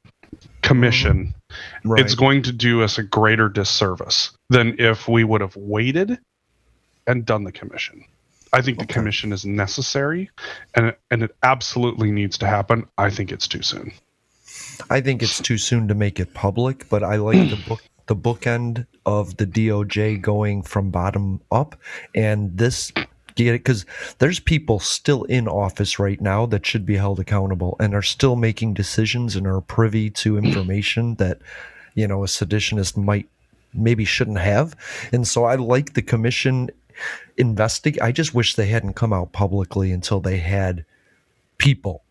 [0.63, 1.91] commission, mm-hmm.
[1.91, 2.05] Right.
[2.05, 6.19] it's going to do us a greater disservice than if we would have waited
[7.07, 8.05] and done the commission.
[8.53, 10.31] I think the commission is necessary
[10.75, 12.87] and and it absolutely needs to happen.
[12.99, 13.93] I think it's too soon.
[14.89, 18.17] I think it's too soon to make it public, but I like the book the
[18.17, 21.77] bookend of the DOJ going from bottom up.
[22.13, 22.91] And this
[23.37, 23.87] get it because
[24.19, 28.35] there's people still in office right now that should be held accountable and are still
[28.35, 31.39] making decisions and are privy to information that
[31.95, 33.29] you know a seditionist might
[33.73, 34.75] maybe shouldn't have.
[35.13, 36.69] And so i like the commission
[37.37, 40.85] investigate i just wish they hadn't come out publicly until they had
[41.59, 42.03] people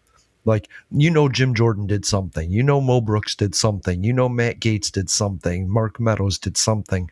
[0.49, 4.27] like you know Jim Jordan did something, you know Mo Brooks did something, you know
[4.27, 7.09] Matt Gaetz did something, Mark Meadows did something.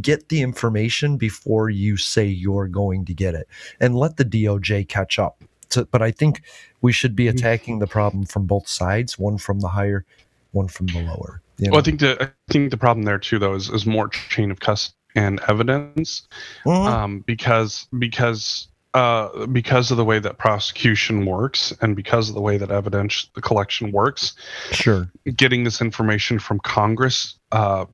[0.00, 3.48] Get the information before you say you're going to get it,
[3.78, 5.42] and let the DOJ catch up.
[5.70, 6.42] To, but I think
[6.80, 10.04] we should be attacking the problem from both sides, one from the higher,
[10.50, 11.40] one from the lower.
[11.58, 11.72] you know?
[11.72, 14.50] Well, I think the I think the problem there too, though, is, is more chain
[14.50, 16.26] of custody and evidence,
[16.66, 22.40] um, because because uh, because of the way that prosecution works and because of the
[22.40, 24.34] way that evidence the collection works.
[24.72, 25.10] Sure.
[25.36, 27.86] Getting this information from Congress uh,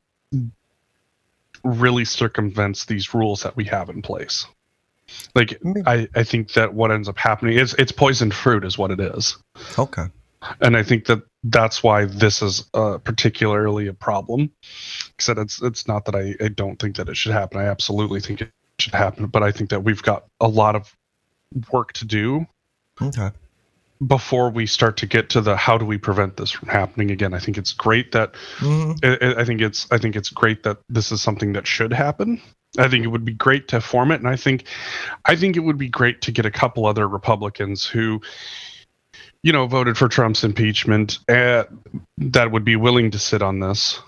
[1.64, 4.46] really circumvents these rules that we have in place.
[5.35, 8.90] Like I, I think that what ends up happening is it's poisoned fruit is what
[8.90, 9.37] it is.
[9.78, 10.06] Okay.
[10.61, 14.50] And I think that that's why this is uh, particularly a problem.
[15.16, 17.61] Because it's it's not that I, I don't think that it should happen.
[17.61, 20.94] I absolutely think it should happen, but I think that we've got a lot of
[21.72, 22.46] work to do
[23.00, 23.30] Okay.
[24.06, 27.32] before we start to get to the how do we prevent this from happening again.
[27.34, 28.98] I think it's great that Mhm.
[29.36, 32.40] I, I think it's I think it's great that this is something that should happen.
[32.78, 34.64] I think it would be great to form it, and I think
[35.24, 38.20] I think it would be great to get a couple other Republicans who,
[39.42, 41.64] you know, voted for Trump's impeachment uh,
[42.18, 44.00] that would be willing to sit on this.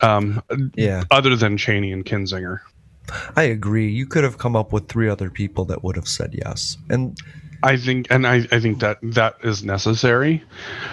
[0.00, 0.42] Um,
[0.74, 1.04] Yeah.
[1.12, 2.60] Other than Cheney and Kinzinger.
[3.36, 3.90] I agree.
[3.90, 7.18] You could have come up with three other people that would have said yes, and
[7.62, 10.42] I think, and I, I think that that is necessary.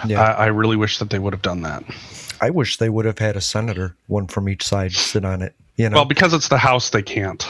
[0.06, 0.22] Yeah.
[0.22, 1.84] I, I really wish that they would have done that.
[2.40, 5.54] I wish they would have had a senator, one from each side, sit on it.
[5.76, 7.46] You know, Well, because it's the House, they can't.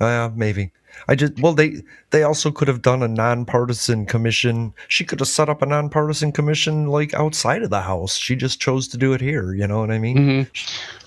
[0.00, 0.72] Uh, maybe.
[1.08, 4.74] I just well they they also could have done a nonpartisan commission.
[4.88, 8.16] She could have set up a nonpartisan commission like outside of the house.
[8.16, 10.16] She just chose to do it here, you know what I mean?
[10.16, 10.99] Mm-hmm.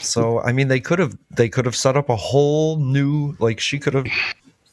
[0.00, 3.60] So I mean they could have they could have set up a whole new like
[3.60, 4.06] she could have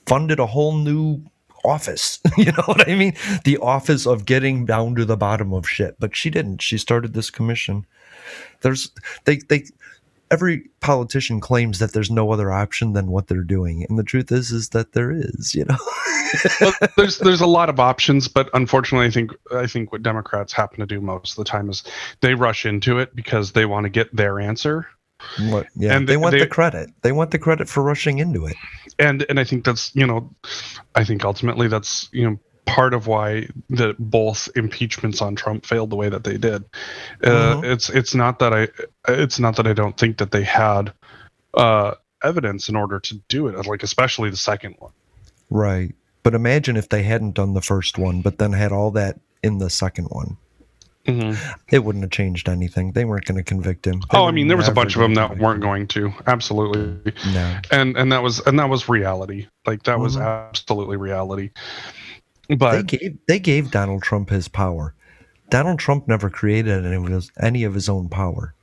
[0.05, 1.21] funded a whole new
[1.63, 2.19] office.
[2.37, 3.13] you know what I mean?
[3.43, 5.99] The office of getting down to the bottom of shit.
[5.99, 6.61] But she didn't.
[6.61, 7.85] She started this commission.
[8.61, 8.91] There's
[9.25, 9.65] they they
[10.31, 14.31] every politician claims that there's no other option than what they're doing and the truth
[14.31, 15.77] is is that there is you know
[16.61, 20.53] well, there's there's a lot of options, but unfortunately, I think I think what Democrats
[20.53, 21.83] happen to do most of the time is
[22.21, 24.87] they rush into it because they want to get their answer.
[25.49, 28.45] What, yeah And they want they- the credit they want the credit for rushing into
[28.45, 28.55] it
[28.99, 30.29] and and I think that's you know,
[30.95, 35.89] I think ultimately that's you know part of why the both impeachments on Trump failed
[35.91, 36.63] the way that they did.
[37.23, 37.63] Uh, Mhm.
[37.65, 38.67] It's it's not that I
[39.07, 40.93] it's not that I don't think that they had
[41.53, 44.91] uh, evidence in order to do it, like especially the second one.
[45.49, 49.19] right but imagine if they hadn't done the first one but then had all that
[49.43, 50.37] in the second one
[51.07, 51.37] Mhm.
[51.71, 54.47] it wouldn't have changed anything they weren't going to convict him They Oh, I mean,
[54.47, 56.11] there was a bunch of them that weren't going to.
[56.27, 57.13] Absolutely.
[57.33, 57.57] No.
[57.71, 59.47] And and that was and that was reality.
[59.67, 60.47] Like that was Mhm.
[60.49, 61.51] absolutely reality.
[62.49, 64.93] they But gave they gave Donald Trump his power.
[65.49, 68.53] Donald Trump never created any of his any of his own power.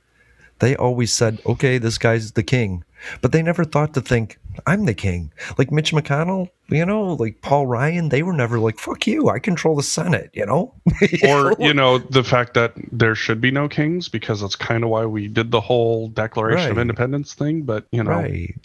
[0.59, 2.83] They always said, "Okay, this guy's the king,"
[3.21, 4.37] but they never thought to think,
[4.67, 8.79] "I'm the king." Like Mitch McConnell, you know, like Paul Ryan, they were never like,
[8.79, 10.73] "Fuck you, I control the Senate," you know.
[11.27, 14.89] or you know the fact that there should be no kings because that's kind of
[14.89, 17.63] why we did the whole Declaration of Independence thing.
[17.63, 18.55] But you know, Right.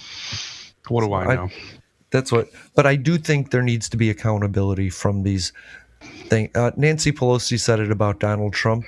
[0.88, 1.50] what do I I- know?
[2.10, 2.48] That's what.
[2.74, 5.52] But I do think there needs to be accountability from these
[6.00, 6.50] things.
[6.54, 8.86] Uh, Nancy Pelosi said it about Donald Trump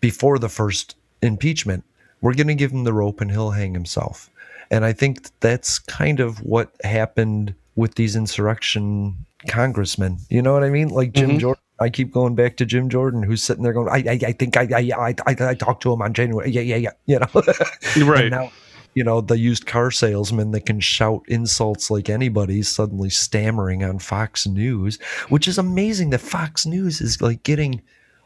[0.00, 1.82] before the first impeachment.
[2.20, 4.28] We're going to give him the rope and he'll hang himself.
[4.72, 9.14] And I think that's kind of what happened with these insurrection
[9.46, 10.18] congressmen.
[10.30, 10.88] You know what I mean?
[10.88, 11.38] Like Jim Mhm.
[11.40, 11.62] Jordan.
[11.80, 14.56] I keep going back to Jim Jordan, who's sitting there going, "I, I, I think
[14.56, 16.50] I, I, I, I, I talked to him on January.
[16.50, 16.90] Yeah, yeah, yeah.
[17.06, 18.30] You know, Right.
[18.30, 18.52] Now,
[18.94, 23.98] you know, the used car salesman that can shout insults like anybody suddenly stammering on
[23.98, 24.98] Fox News,
[25.28, 27.82] which is amazing that Fox News is like getting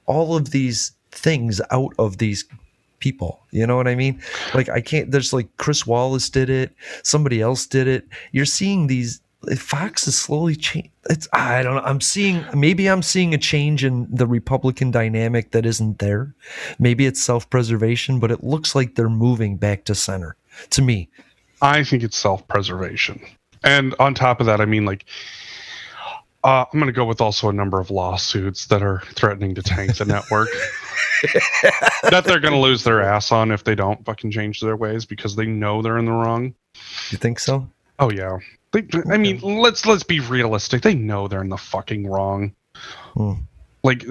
[0.06, 2.44] all of these things out of these
[3.06, 3.40] people.
[3.52, 4.20] You know what I mean?
[4.52, 8.04] Like I can't there's like Chris Wallace did it, somebody else did it.
[8.32, 10.90] You're seeing these eh, Fox is slowly changing.
[11.08, 11.82] It's I don't know.
[11.82, 16.34] I'm seeing maybe I'm seeing a change in the Republican dynamic that isn't there.
[16.80, 20.34] Maybe it's self-preservation, but it looks like they're moving back to center.
[20.70, 21.08] To me,
[21.62, 23.20] I think it's self preservation.
[23.62, 25.04] And on top of that, I mean, like,
[26.46, 29.62] uh, I'm going to go with also a number of lawsuits that are threatening to
[29.62, 30.48] tank the network.
[32.04, 35.04] that they're going to lose their ass on if they don't fucking change their ways
[35.04, 36.54] because they know they're in the wrong.
[37.10, 37.68] You think so?
[37.98, 38.38] Oh yeah.
[38.70, 40.82] They, I mean, let's let's be realistic.
[40.82, 42.54] They know they're in the fucking wrong.
[43.14, 43.32] Hmm.
[43.82, 44.04] Like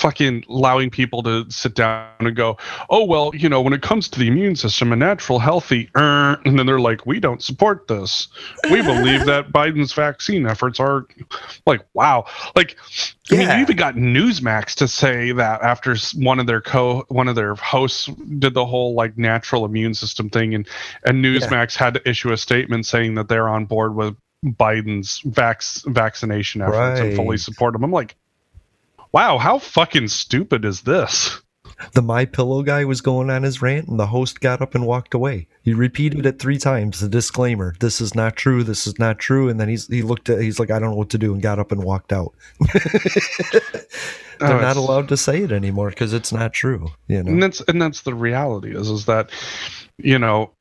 [0.00, 2.56] fucking allowing people to sit down and go,
[2.88, 6.40] "Oh well, you know, when it comes to the immune system, a natural, healthy," er,
[6.44, 8.28] and then they're like, "We don't support this.
[8.64, 11.06] We believe that Biden's vaccine efforts are
[11.66, 12.76] like, wow." Like,
[13.30, 17.28] I mean, you even got Newsmax to say that after one of their co one
[17.28, 18.06] of their hosts
[18.38, 20.68] did the whole like natural immune system thing, and
[21.04, 25.84] and Newsmax had to issue a statement saying that they're on board with Biden's vax
[25.86, 27.84] vaccination efforts and fully support them.
[27.84, 28.16] I'm like,
[29.12, 31.40] wow, how fucking stupid is this?
[31.94, 34.86] the My Pillow guy was going on his rant, and the host got up and
[34.86, 35.46] walked away.
[35.62, 37.00] He repeated it three times.
[37.00, 38.62] The disclaimer: "This is not true.
[38.62, 40.96] This is not true." And then he's he looked at he's like, "I don't know
[40.96, 42.34] what to do," and got up and walked out.
[42.72, 43.60] They're
[44.42, 46.88] Oh, not allowed to say it anymore because it's not true.
[47.08, 47.30] You know.
[47.32, 49.30] and that's and that's the reality is is that
[49.98, 50.52] you know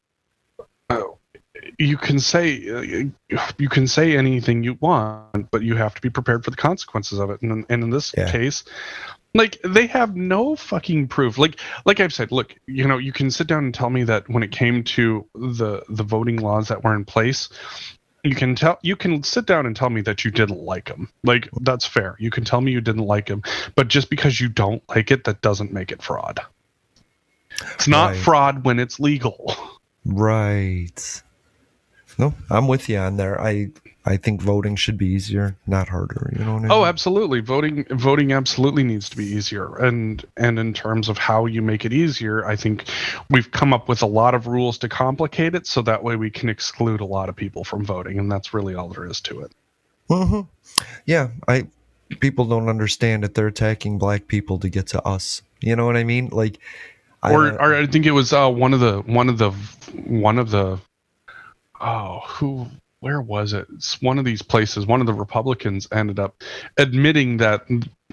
[0.89, 1.01] uh,
[1.79, 2.49] you can say
[3.57, 7.19] you can say anything you want but you have to be prepared for the consequences
[7.19, 8.29] of it and, and in this Yeah.
[8.29, 8.63] case
[9.33, 13.31] like they have no fucking proof like like i've said look you know you can
[13.31, 16.83] sit down and tell me that when it came to the the voting laws that
[16.83, 17.47] were in place
[18.25, 21.09] you can tell you can sit down and tell me that you didn't like them
[21.23, 23.41] like that's fair you can tell me you didn't like them
[23.75, 26.39] but just because you don't like it that doesn't make it fraud
[27.73, 28.17] it's not Right.
[28.19, 29.55] fraud when it's legal
[30.05, 31.21] Right.
[32.19, 33.41] No, I'm with you on there.
[33.41, 33.69] I
[34.05, 36.31] I think voting should be easier, not harder.
[36.37, 36.71] You know what I mean?
[36.71, 41.45] oh absolutely voting voting absolutely needs to be easier and and in terms of how
[41.45, 42.85] you make it easier i think
[43.29, 46.29] we've come up with a lot of rules to complicate it so that way we
[46.29, 49.41] can exclude a lot of people from voting and that's really all there is to
[49.41, 49.51] it
[50.09, 50.41] hmm
[51.05, 51.67] Yeah, I
[52.19, 55.41] people don't understand that they're attacking black people to get to us.
[55.61, 56.29] You know what I mean?
[56.29, 56.59] Like,
[57.21, 59.51] I, or, or I think it was uh, one of the one of the
[60.05, 60.79] one of the
[61.81, 62.67] oh who
[63.01, 63.67] where was it?
[63.75, 64.85] It's one of these places.
[64.85, 66.43] One of the Republicans ended up
[66.77, 67.65] admitting that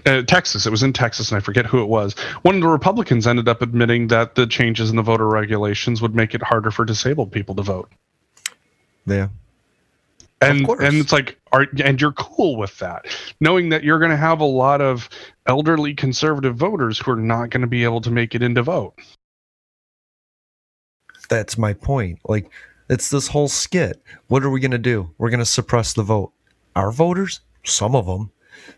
[0.07, 0.67] uh, Texas.
[0.67, 2.15] It was in Texas, and I forget who it was.
[2.43, 6.15] One of the Republicans ended up admitting that the changes in the voter regulations would
[6.15, 7.91] make it harder for disabled people to vote.
[9.07, 9.29] yeah,
[10.41, 13.07] And and it's like, are and you're cool with that,
[13.41, 15.09] knowing that you're going to have a lot of
[15.47, 18.63] elderly conservative voters who are not going to be able to make it in to
[18.63, 18.95] vote.
[21.29, 22.21] that's my point.
[22.25, 22.51] Like,
[22.89, 24.03] it's this whole skit.
[24.29, 25.11] What are we gonna do?
[25.19, 26.33] We're gonna suppress the vote.
[26.75, 28.31] Our voters, some of them.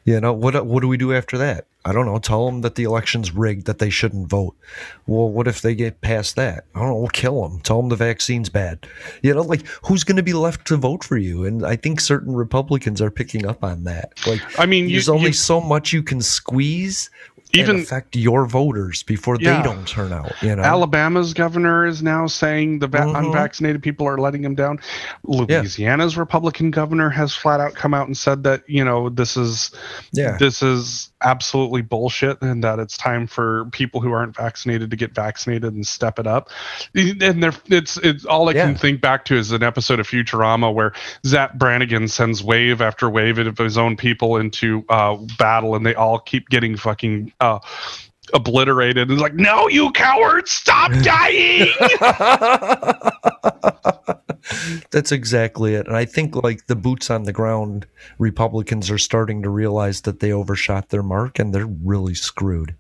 [0.04, 0.66] You know what?
[0.66, 1.66] What do we do after that?
[1.84, 2.18] I don't know.
[2.18, 4.54] Tell them that the election's rigged, that they shouldn't vote.
[5.06, 6.64] Well, what if they get past that?
[6.74, 6.96] I don't know.
[6.96, 7.60] We'll kill them.
[7.60, 8.86] Tell them the vaccine's bad.
[9.22, 11.44] You know, like who's going to be left to vote for you?
[11.46, 14.12] And I think certain Republicans are picking up on that.
[14.26, 17.08] Like, I mean, you- there's only you- so much you can squeeze,
[17.54, 19.56] Even- affect your voters before Yeah.
[19.58, 20.32] they don't turn out.
[20.42, 23.18] You know, Alabama's governor is now saying the va- Mhm.
[23.26, 24.78] unvaccinated people are letting him down.
[25.24, 29.70] Louisiana's Republican governor has flat out come out and said that you know this is
[30.12, 30.36] Yeah.
[30.38, 35.14] this is absolutely bullshit and that it's time for people who aren't vaccinated to get
[35.14, 36.50] vaccinated and step it up.
[36.94, 40.72] And they're, it's it's all I can think back to is an episode of Futurama
[40.72, 40.92] where
[41.26, 45.94] Zapp Brannigan sends wave after wave of his own people into uh, battle and they
[45.94, 47.58] all keep getting fucking uh,
[48.34, 49.10] obliterated.
[49.10, 50.50] And like no you cowards!
[50.50, 51.68] Stop dying
[54.90, 55.86] That's exactly it.
[55.86, 57.86] And I think like the boots on the ground
[58.18, 62.74] Republicans are starting to realize that they overshot their mark and they're really screwed.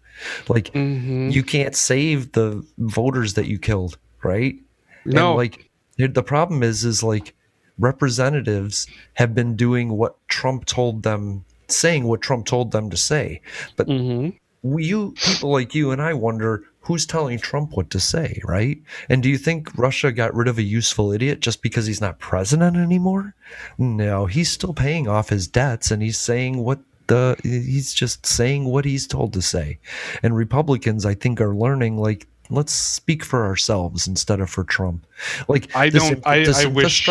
[0.48, 1.30] Like Mm-hmm.
[1.30, 4.56] you can't save the voters that you killed, right?
[5.04, 5.30] No.
[5.30, 7.34] And like the problem is is like
[7.78, 13.40] representatives have been doing what Trump told them, saying what Trump told them to say.
[13.76, 14.36] But Mm-hmm.
[14.62, 18.80] You people like you and I wonder who's telling Trump what to say, right?
[19.08, 22.18] And do you think Russia got rid of a useful idiot just because he's not
[22.18, 23.34] president anymore?
[23.76, 28.64] No, he's still paying off his debts and he's saying what the he's just saying
[28.64, 29.78] what he's told to say.
[30.22, 35.06] And Republicans I think are learning like let's speak for ourselves instead of for Trump.
[35.48, 37.06] Like I this don't- I- this I wish-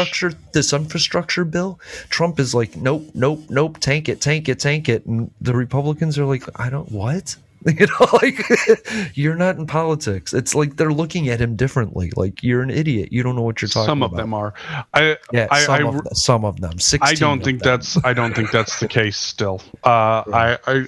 [0.53, 1.79] this infrastructure bill,
[2.09, 5.05] Trump is like nope, nope, nope, tank it, tank it, tank it.
[5.05, 7.35] And the Republicans are like I don't what?
[7.65, 8.39] You know, like
[9.15, 10.31] you're not in politics.
[10.33, 12.13] It's like they're looking at him differently.
[12.15, 13.11] Like you're an idiot.
[13.11, 14.13] You don't know what you're talking Some about.
[14.13, 14.53] of them are.
[14.93, 16.77] I Yeah, I, some, I, of them, some of them.
[17.01, 17.71] I don't think them.
[17.77, 19.61] that's I don't think that's the case still.
[19.83, 20.85] Uh, I, I,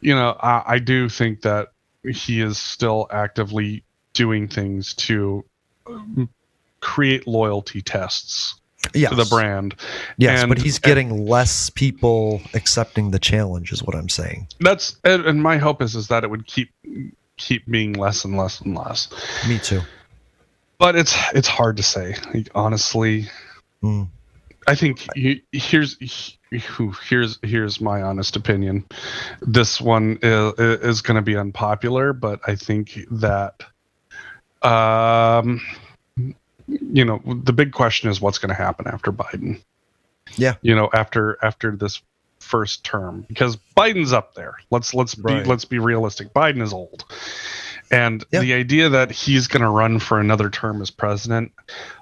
[0.00, 1.68] you know, I, I do think that
[2.10, 3.82] he is still actively
[4.12, 5.44] doing things to
[5.86, 6.28] um,
[6.80, 8.54] create loyalty tests
[8.94, 9.10] Yes.
[9.10, 9.74] to the brand.
[10.16, 14.46] Yes, And- but he's getting less people accepting the challenge, is what I'm saying.
[14.60, 16.70] That's and, and my hope is is that it would keep
[17.36, 19.08] keep being less and less and less.
[19.48, 19.80] Me too.
[20.78, 22.14] But it's it's hard to say.
[22.32, 23.28] Like, honestly,
[23.82, 24.08] Mm.
[24.68, 28.84] I think he, here's he- here's here's my honest opinion.
[29.42, 33.62] This one is, is going to be unpopular, but I think that
[34.62, 35.60] um
[36.68, 39.60] you know the big question is what's going to happen after Biden.
[40.36, 40.54] Yeah.
[40.62, 42.02] You know after after this
[42.40, 44.54] first term because Biden's up there.
[44.70, 45.46] Let's let's be Right.
[45.46, 46.32] let's be realistic.
[46.32, 47.04] Biden is old.
[47.90, 51.52] And the idea that he's going to run for another term as president,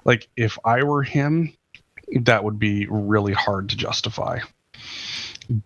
[0.03, 1.53] like if I were him,
[2.21, 4.39] that would be really hard to justify.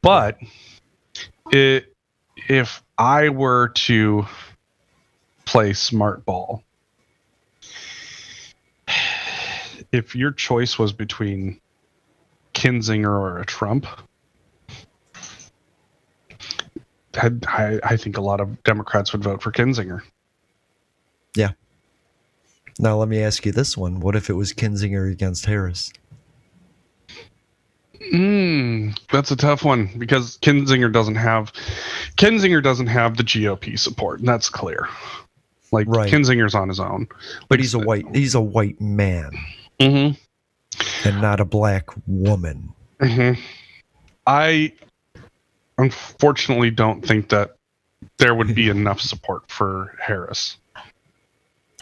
[0.01, 0.37] But
[1.51, 1.95] it,
[2.47, 4.25] if I were to
[5.45, 6.63] play smart ball,
[9.91, 11.59] if your choice was between
[12.53, 13.87] Kinzinger or a Trump,
[17.15, 20.01] I, I think a lot of Democrats would vote for Kinzinger.
[21.35, 21.51] Yeah.
[22.77, 25.91] Now let me ask you this one: What if it was Kinzinger against Harris?
[28.13, 31.51] Mm, that's a tough one because Kinzinger doesn't have
[32.17, 34.87] Kinzinger doesn't have the GOP support, and that's clear.
[35.71, 36.11] Like Right.
[36.11, 37.07] Kinzinger's on his own.
[37.49, 39.31] But he's a white he's a white man
[39.79, 41.07] Mm-hmm.
[41.07, 42.73] and not a black woman.
[42.99, 43.33] hmm
[44.27, 44.73] I
[45.77, 47.55] unfortunately don't think that
[48.17, 50.57] there would be enough support for Harris.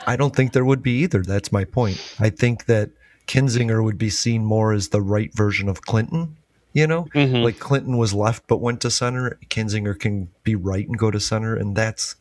[0.06, 1.24] I don't think there would be either.
[1.24, 2.16] That's my point.
[2.20, 2.92] I think that
[3.28, 6.38] Kinzinger would be seen more as the right version of Clinton.
[6.74, 7.38] You know, Mm-hmm.
[7.38, 9.40] like Clinton was left but went to center.
[9.50, 12.16] Kinzinger can be right and go to center, and that's.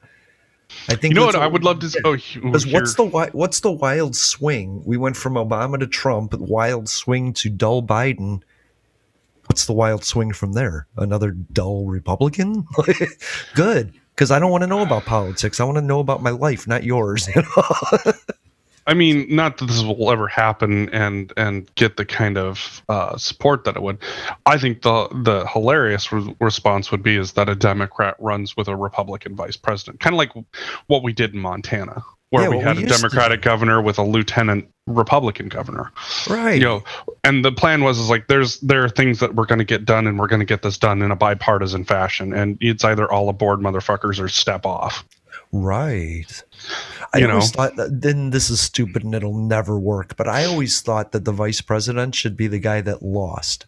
[0.88, 1.44] I think You know that's what?
[1.44, 2.00] I would love to.
[2.04, 4.82] Oh, Because here- what's the what's the wild swing?
[4.86, 8.40] We went from Obama to Trump, wild swing to dull Biden.
[9.46, 10.86] What's the wild swing from there?
[10.96, 12.66] Another dull Republican?
[13.54, 15.60] Good, because I don't want to know about politics.
[15.60, 17.28] I want to know about my life, not yours.
[17.36, 18.12] You know?
[18.86, 23.16] I mean, not that this will ever happen and and get the kind of uh,
[23.16, 23.98] support that it would.
[24.46, 28.68] I think the the hilarious re- response would be is that a Democrat runs with
[28.68, 30.32] a Republican vice president, kind of like
[30.86, 33.82] what we did in Montana, where Yeah, we had we a used to Democratic governor
[33.82, 35.90] with a lieutenant Republican governor.
[36.30, 36.54] right.
[36.54, 36.84] You know,
[37.24, 39.84] and the plan was is like there's there are things that we're going to get
[39.84, 43.10] done, and we're going to get this done in a bipartisan fashion, and it's either
[43.10, 45.04] all aboard, motherfuckers, or step off.
[45.62, 46.44] Right.
[47.14, 47.62] I You always know?
[47.62, 50.16] thought that then this is stupid and it'll never work.
[50.16, 53.66] But I always thought that the vice president should be the guy that lost.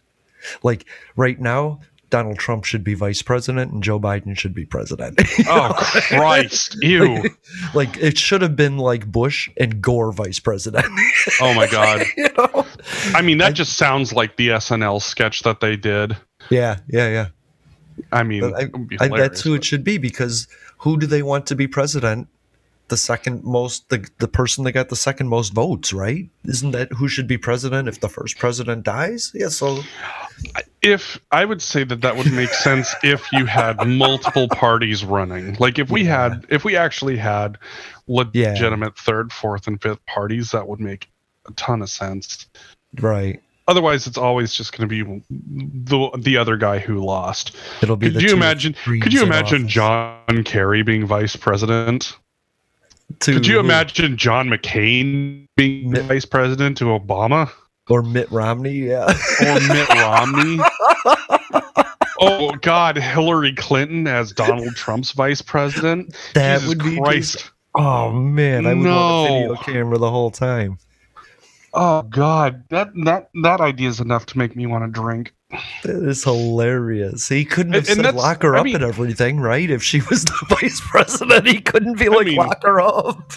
[0.63, 0.85] Like
[1.15, 1.79] right now,
[2.09, 5.19] Donald Trump should be vice president and Joe Biden should be president.
[5.47, 6.75] Oh Christ!
[6.81, 7.15] Ew!
[7.23, 10.85] like, like, it should have been like Bush and Gore vice president.
[11.41, 12.05] Oh my god!
[12.17, 12.65] you know?
[13.13, 16.17] I mean, that just sounds like the SNL sketch that they did.
[16.49, 17.27] Yeah, yeah, yeah.
[18.11, 20.47] I mean, I- it would be I- that's who it should be because
[20.79, 22.27] who do they want to be president?
[22.87, 26.27] The second most, the the person that got the second most votes, right?
[26.45, 29.31] Isn't that who should be president if the first president dies?
[29.35, 29.81] Yeah, so
[30.81, 35.55] if I would say that that would make sense if you had multiple parties running.
[35.59, 37.59] Like if we had, if we actually had
[38.07, 41.09] legitimate third, fourth, and fifth parties, that would make
[41.47, 42.47] a ton of sense.
[42.99, 47.55] right, Otherwise, it's always just going to be the the other guy who lost.
[47.83, 48.11] it'll be.
[48.11, 48.73] Could you imagine?
[48.83, 49.73] Could you imagine office.
[49.73, 52.17] John Kerry being vice president?
[53.19, 53.59] To Could you who?
[53.59, 57.51] imagine John McCain being vice president to Obama
[57.89, 58.71] or Mitt Romney?
[58.73, 59.05] Yeah,
[59.41, 60.59] or Mitt Romney?
[62.19, 66.15] oh God, Hillary Clinton as Donald Trump's vice president.
[66.33, 67.33] That Jesus would be Christ.
[67.33, 70.77] just- oh man, I would want a video camera the whole time.
[71.73, 75.33] Oh God, that that that idea is enough to make me want to drink.
[75.83, 77.27] That is hilarious.
[77.27, 79.69] He couldn't have And- and said lock her I up mean- and everything, right?
[79.69, 83.31] If she was the vice president, he couldn't be like mean- lock her up.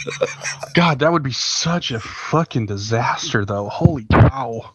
[0.74, 3.68] God, that would be such a fucking disaster, though.
[3.68, 4.72] Holy cow!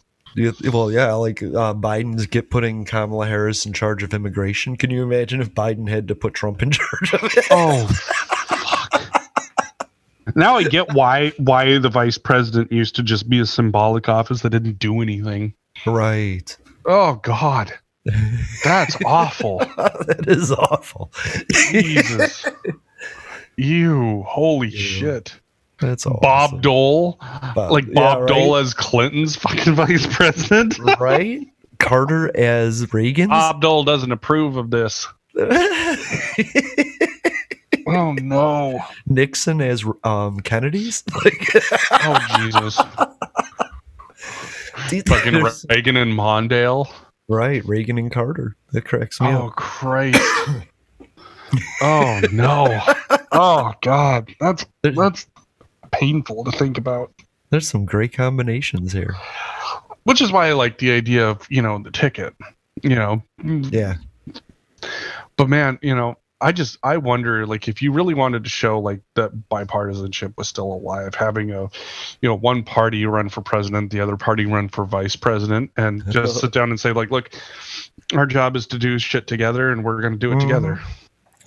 [0.72, 4.76] Well, yeah, like uh, Biden's get putting Kamala Harris in charge of immigration.
[4.76, 7.46] Can you imagine if Biden had to put Trump in charge of it?
[7.50, 7.88] Oh.
[10.34, 14.42] Now I get why why the vice president used to just be a symbolic office
[14.42, 15.54] that didn't do anything.
[15.86, 16.56] Right.
[16.86, 17.72] Oh God,
[18.64, 19.58] that's awful.
[19.58, 21.12] that is awful.
[21.70, 22.46] Jesus.
[23.56, 25.34] You holy shit.
[25.80, 26.20] That's awesome.
[26.22, 27.18] Bob Dole,
[27.54, 28.28] Bob- like yeah, Bob right?
[28.28, 30.78] Dole as Clinton's fucking vice president.
[30.98, 31.46] right?
[31.78, 33.28] Carter as Reagan's.
[33.30, 35.06] Bob Dole doesn't approve of this.
[37.88, 38.80] oh no.
[39.06, 41.02] Nixon as um, Kennedy's.
[41.24, 41.48] Like,
[41.92, 42.76] Oh Jesus.
[45.06, 46.88] Fucking Reagan and Mondale.
[47.28, 48.56] right, Reagan and Carter.
[48.72, 49.56] That cracks me Oh up.
[49.56, 50.20] Christ.
[51.82, 52.80] oh no.
[53.32, 54.32] Oh God.
[54.40, 55.26] That's that's
[55.92, 57.12] painful to think about.
[57.50, 59.14] There's some great combinations here.
[60.04, 62.34] Which is why I like the idea of, you know, the ticket.
[62.82, 63.22] You know.
[63.44, 63.96] Yeah.
[65.36, 68.78] But man, you know, I just I wonder like if you really wanted to show
[68.78, 73.90] like that bipartisanship was still alive, having a you know, one party run for president,
[73.90, 77.30] the other party run for vice president, and just sit down and say, like, look,
[78.14, 80.48] our job is to do shit together and we're gonna do it mm-hmm.
[80.48, 80.80] together.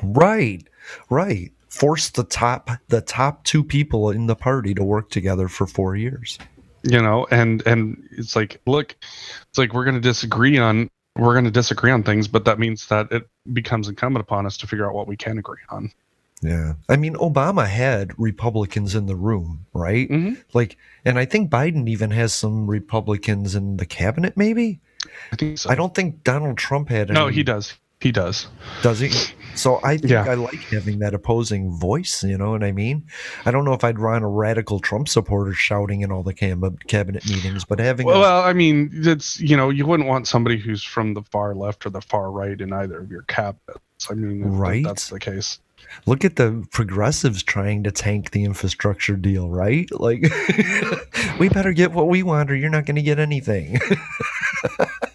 [0.04, 0.68] Right.
[1.10, 1.52] Right.
[1.70, 5.96] Force the top the top two people in the party to work together for four
[5.96, 6.38] years.
[6.84, 8.96] you know and and it's like look
[9.48, 12.60] it's like we're going to disagree on we're going to disagree on things but that
[12.60, 15.92] means that it becomes incumbent upon us to figure out what we can agree on
[16.42, 16.74] Yeah.
[16.90, 20.10] I mean, Obama had Republicans in the room, right?
[20.10, 20.42] Mm-hmm.
[20.54, 24.80] Like, and I think Biden even has some Republicans in the cabinet, maybe?
[25.32, 27.20] i think so I don't think Donald Trump had any.
[27.20, 28.48] no he does he does
[28.82, 29.10] Does he?
[29.56, 30.24] So I think Yeah.
[30.28, 33.04] I like having that opposing voice, you know what I mean?
[33.46, 36.78] I don't know if I'd run a radical Trump supporter shouting in all the cam-
[36.88, 40.58] cabinet meetings, but having a- well i mean it's you know you wouldn't want somebody
[40.58, 43.80] who's from the far left or the far right in either of your cabinets
[44.10, 44.84] i mean Right.
[44.84, 45.60] that's the case
[46.06, 49.90] Look at the progressives trying to tank the infrastructure deal, right?
[49.92, 50.22] Like,
[51.40, 53.78] we better get what we want, or you're not going to get anything.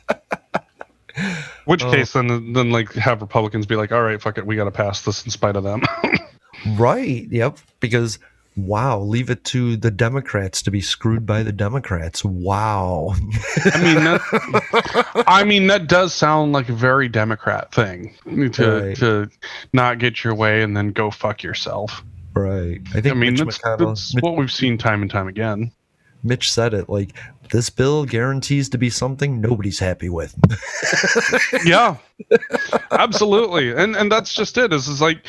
[1.66, 1.90] which Oh.
[1.90, 4.70] case then then like have republicans be like all right fuck it we got to
[4.72, 5.82] pass this in spite of them
[6.78, 7.26] right?
[7.30, 7.58] Yep.
[7.80, 8.18] Because
[8.56, 12.24] wow, leave it to the Democrats to be screwed by the Democrats.
[12.24, 13.14] Wow.
[13.66, 18.14] I mean, that, I mean that does sound like a very Democrat thing
[18.52, 18.96] to Right.
[18.96, 19.28] to
[19.74, 22.02] not get your way and then go fuck yourself.
[22.34, 22.80] right.
[22.94, 25.28] I think I mean, Mitch that's, McConnell, that's Mitch, what we've seen time and time
[25.28, 25.70] again.
[26.22, 27.12] Mitch said it like
[27.50, 30.34] this bill guarantees to be something nobody's happy with.
[31.64, 31.96] yeah,
[32.90, 34.64] absolutely, and and that's just it.
[34.66, 34.72] it.
[34.72, 35.24] Is is like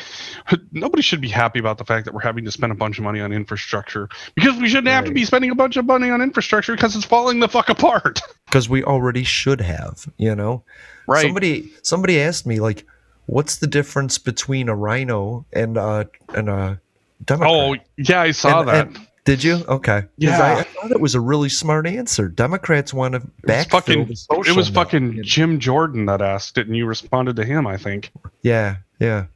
[0.72, 3.04] nobody should be happy about the fact that we're having to spend a bunch of
[3.04, 6.20] money on infrastructure because we shouldn't have to be spending a bunch of money on
[6.20, 8.20] infrastructure because it's falling the fuck apart.
[8.46, 10.62] because we already should have you know
[11.06, 11.22] Right.
[11.22, 12.84] somebody somebody asked me like
[13.26, 16.04] what's the difference between a rhino and uh
[16.34, 16.80] and a
[17.24, 18.86] democrat Oh yeah, I saw And- that.
[18.88, 20.04] and- did you Okay.
[20.16, 20.40] Yeah.
[20.42, 23.70] I, I thought it was a really smart answer democrats want to It was backfill
[23.70, 24.00] fucking.
[24.46, 24.74] It was net.
[24.74, 27.66] fucking Jim Jordan that asked it, and you responded to him.
[27.66, 28.10] I think.
[28.42, 29.26] yeah yeah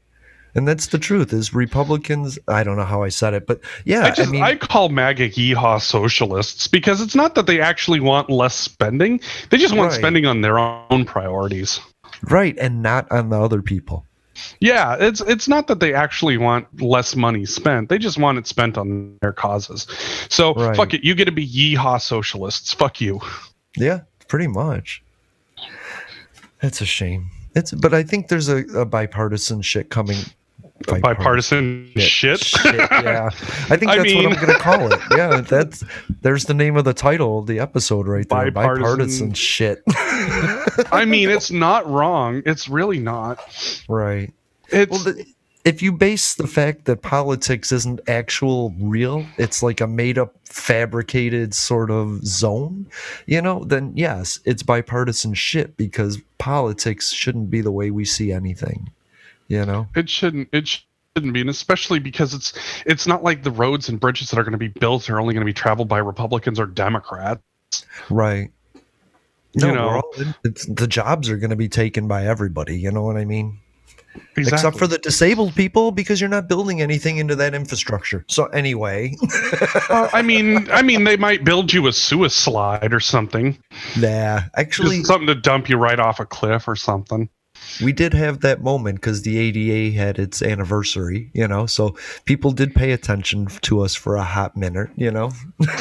[0.54, 4.04] and that's the truth is republicans i don't know how i said it but yeah
[4.04, 8.28] I just I, mean call MAGA yeehaw socialists because it's not that they actually want
[8.28, 9.20] less spending;
[9.50, 9.98] they just want Right.
[9.98, 11.80] spending on their own priorities.
[12.24, 14.04] right and not on the other people
[14.60, 18.46] Yeah, it's it's not that they actually want less money spent; they just want it
[18.46, 19.86] spent on their causes.
[20.28, 20.76] So Right.
[20.76, 22.72] fuck it, you get to be yeehaw socialists.
[22.72, 23.20] Fuck you.
[23.76, 25.02] Yeah, pretty much.
[26.62, 27.30] It's a shame.
[27.54, 30.18] It's but I think there's a, a bipartisan shit coming.
[30.86, 32.52] Bipartisan shit.
[32.64, 33.30] yeah.
[33.70, 35.00] I think I that's what I'm gonna call it.
[35.16, 35.84] Yeah, that's
[36.22, 38.50] there's the name of the title of the episode right there.
[38.50, 39.82] Bipartisan- Bipartisan shit.
[40.92, 42.42] I mean, it's not wrong.
[42.46, 43.38] It's really not.
[43.88, 44.32] right.
[44.68, 45.26] It's Well, the,
[45.64, 50.34] if you base the fact that politics isn't actual real, it's like a made up,
[50.44, 52.86] fabricated sort of zone,
[53.26, 58.32] you know, then yes, it's bipartisan shit because politics shouldn't be the way we see
[58.32, 58.90] anything,
[59.48, 59.88] you know?
[59.94, 60.48] It shouldn't.
[60.52, 62.52] It shouldn't be, and especially because it's
[62.86, 65.34] it's not like the roads and bridges that are going to be built are only
[65.34, 67.42] going to be traveled by Republicans or Democrats.
[68.10, 68.50] Right.
[69.54, 69.88] You know.
[69.88, 70.14] all
[70.44, 72.78] it's, the jobs are going to be taken by everybody.
[72.78, 73.58] You know what I mean?
[74.36, 78.24] Except for the disabled people because you're not building anything into that infrastructure.
[78.28, 79.14] So anyway,
[79.88, 83.58] Well, I mean, I mean, they might build you a suicide or something.
[83.98, 87.28] nah, actually Just something to dump you right off a cliff or something.
[87.82, 92.52] We did have that moment because the ADA had its anniversary, you know, so people
[92.52, 95.30] did pay attention to us for a hot minute, you know.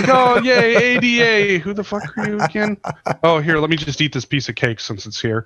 [0.07, 1.59] oh yay ADA!
[1.59, 2.77] Who the fuck are you again?
[3.23, 5.45] Oh, here, let me just eat this piece of cake since it's here.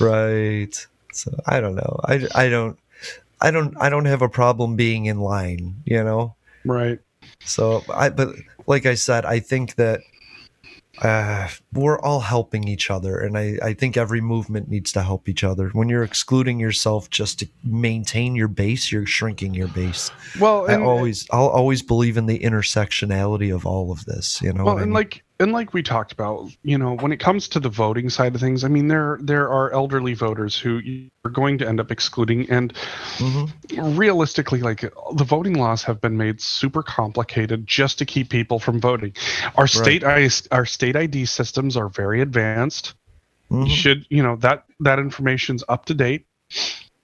[0.00, 0.86] Right.
[1.12, 2.00] So I don't know.
[2.04, 2.78] I, I don't
[3.40, 6.34] I don't I don't have a problem being in line, you know.
[6.64, 6.98] Right.
[7.44, 8.34] So I but
[8.66, 10.00] like I said, I think that
[11.02, 15.28] uh, we're all helping each other, and I, I think every movement needs to help
[15.28, 15.68] each other.
[15.70, 20.10] When you're excluding yourself just to maintain your base, you're shrinking your base.
[20.38, 24.40] Well, I always I'll always believe in the intersectionality of all of this.
[24.40, 24.94] You know, well, what I and mean?
[24.94, 28.34] like and like we talked about, you know, when it comes to the voting side
[28.34, 30.80] of things, I mean, there there are elderly voters who
[31.24, 32.72] are going to end up excluding, and
[33.18, 33.96] Mm-hmm.
[33.96, 38.80] realistically, like the voting laws have been made super complicated just to keep people from
[38.80, 39.14] voting.
[39.56, 42.94] Our state I, our state ID systems are very advanced.
[43.50, 43.66] Mm-hmm.
[43.66, 46.26] You should you know that that information's up to date.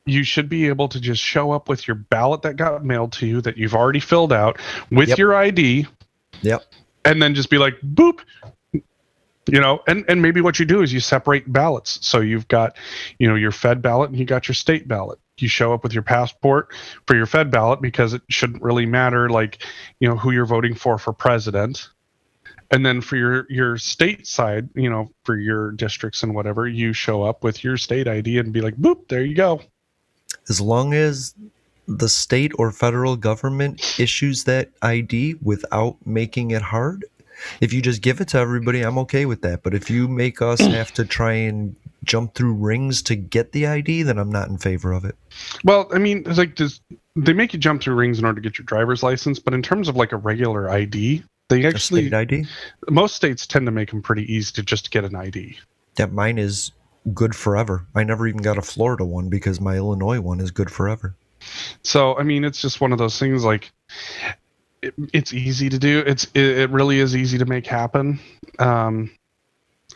[0.07, 3.27] You should be able to just show up with your ballot that got mailed to
[3.27, 4.59] you that you've already filled out
[4.91, 5.19] with Yep.
[5.19, 5.87] your ID
[6.43, 6.65] Yep.
[7.05, 8.21] And then just be like boop
[9.51, 11.99] you know and and maybe what you do is you separate ballots.
[12.07, 12.77] So you've got
[13.19, 15.19] you know your fed ballot and you got your state ballot.
[15.39, 16.75] You show up with your passport
[17.07, 19.65] for your fed ballot because it shouldn't really matter like
[19.99, 21.89] you know who you're voting for for president.
[22.71, 26.93] And then for your your state side you know for your districts and whatever you
[26.93, 29.61] show up with your state id and be like boop there you go.
[30.49, 31.35] As long as
[31.91, 37.05] the state or federal government issues that ID without making it hard,
[37.61, 39.63] if you just give it to everybody, I'm okay with that.
[39.63, 40.71] But if you make us mm.
[40.73, 41.75] have to try and
[42.05, 45.17] jump through rings to get the ID, then I'm not in favor of it.
[45.65, 46.81] Well, I mean, it's like this,
[47.17, 49.63] they make you jump through rings in order to get your driver's license, but in
[49.63, 52.47] terms of like a regular ID, they actually state ID?
[52.89, 55.59] Most states tend to make them pretty easy to just get an ID.
[55.97, 56.71] That mine is
[57.13, 57.87] good forever.
[57.95, 61.17] I never even got a Florida one because my Illinois one is good forever.
[61.83, 63.71] So, I mean, it's just one of those things like
[64.83, 66.03] it, it's easy to do.
[66.07, 68.21] It's it, it really is easy to make happen.
[68.59, 69.11] Um,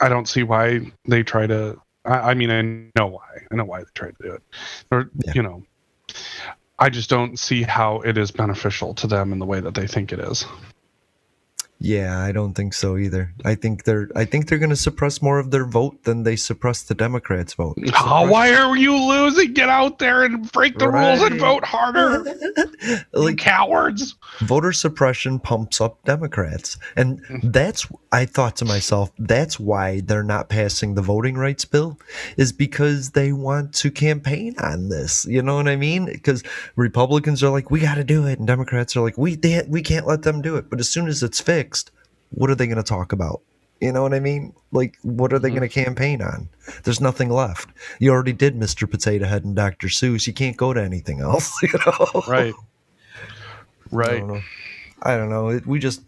[0.00, 1.80] I don't see why they try to.
[2.04, 2.62] I, I mean, I
[3.00, 3.46] know why.
[3.50, 4.42] I know why they try to do it.
[4.90, 5.64] Or you know,
[6.78, 9.86] I just don't see how it is beneficial to them in the way that they
[9.86, 10.44] think it is.
[11.84, 13.30] Yeah, I don't think so either.
[13.44, 16.34] I think they're I think they're going to suppress more of their vote than they
[16.34, 17.76] suppress the Democrats' vote.
[18.00, 19.52] Oh, why are you losing?
[19.52, 22.24] Get out there and break the rules and vote harder.
[23.12, 24.16] like cowards.
[24.40, 26.78] Voter suppression pumps up Democrats.
[26.96, 27.50] And mm-hmm.
[27.50, 31.98] that's I thought to myself, that's why they're not passing the voting rights bill
[32.38, 35.26] is because they want to campaign on this.
[35.26, 36.06] You know what I mean?
[36.06, 36.42] Because
[36.76, 39.82] Republicans are like, we got to do it, and Democrats are like, we they, we
[39.82, 40.70] can't let them do it.
[40.70, 41.73] But as soon as it's fixed,
[42.30, 43.40] what are they going to talk about?
[43.80, 44.54] You know what I mean?
[44.72, 46.48] Like, what are they going to campaign on?
[46.84, 47.68] There's nothing left.
[47.98, 48.90] You already did Mr.
[48.90, 49.88] Potato Head and Dr.
[49.88, 50.26] Seuss.
[50.26, 51.52] You can't go to anything else.
[51.62, 52.22] You know?
[52.28, 52.54] Right.
[52.54, 54.18] I Right.
[54.20, 54.40] don't know.
[55.02, 55.48] I don't know.
[55.48, 56.02] It, we just.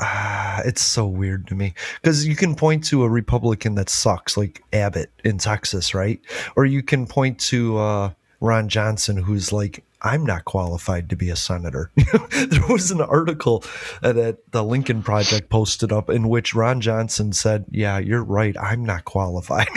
[0.00, 4.36] Ah, it's so weird to me because you can point to a Republican that sucks,
[4.36, 6.20] like Abbott in Texas, right?
[6.54, 8.10] Or you can point to uh,
[8.40, 11.90] Ron Johnson, who's like, I'm not qualified to be a senator.
[11.96, 13.64] there was an article
[14.00, 18.56] that the Lincoln Project posted up in which Ron Johnson said, Yeah, you're right.
[18.58, 19.68] I'm not qualified.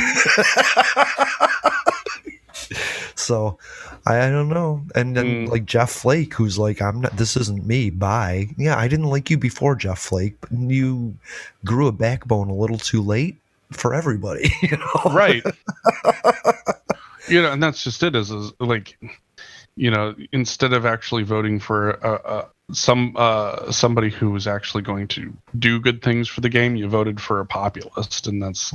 [3.15, 3.57] so
[4.05, 4.83] I, I don't know.
[4.93, 5.51] And then hmm.
[5.51, 7.89] like Jeff Flake, who's like, I'm not, this isn't me.
[7.89, 8.49] Bye.
[8.57, 11.15] Yeah, I didn't like you before, Jeff Flake, but you
[11.65, 13.37] grew a backbone a little too late
[13.71, 14.51] for everybody.
[14.61, 15.11] You know?
[15.11, 15.43] right
[17.31, 18.97] you know and that's just it is, is like
[19.81, 24.83] you know instead of actually voting for uh, uh, some uh, somebody who was actually
[24.83, 28.71] going to do good things for the game you voted for a populist and that's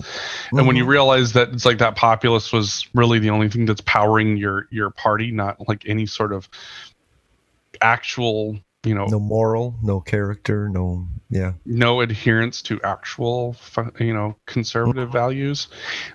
[0.50, 0.88] and when you Mhm.
[0.88, 4.90] realize that it's like that populist was really the only thing that's powering your your
[4.90, 6.48] party not like any sort of
[7.80, 11.52] actual you know No moral, no character, no, yeah.
[11.64, 13.54] no adherence to actual
[14.00, 15.68] you know conservative values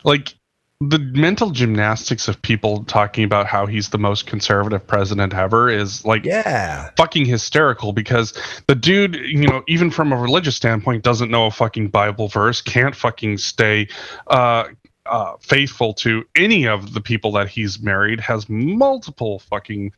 [0.03, 0.35] like
[0.81, 6.03] the mental gymnastics of people talking about how he's the most conservative president ever is
[6.05, 6.89] like yeah.
[6.97, 8.33] fucking hysterical because
[8.65, 12.61] the dude you know even from a religious standpoint doesn't know a fucking bible verse
[12.61, 13.87] can't fucking stay
[14.27, 14.63] uh
[15.07, 19.91] uh, faithful to any of the people that he's married has multiple fucking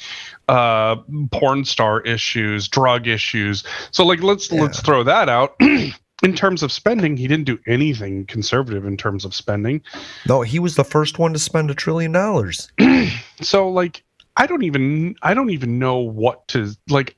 [0.48, 0.96] uh
[1.30, 3.66] porn star issues drug issues.
[3.92, 5.60] So like let's let's throw that out
[6.22, 9.82] in terms of spending, he didn't do anything conservative in terms of spending.
[10.28, 12.72] No, he was the first one to spend a trillion dollars.
[13.42, 14.04] so like
[14.38, 17.16] I don't even I don't even know what to like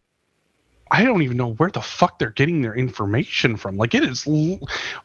[0.91, 3.77] I don't even know where the fuck they're getting their information from.
[3.77, 4.25] Like it is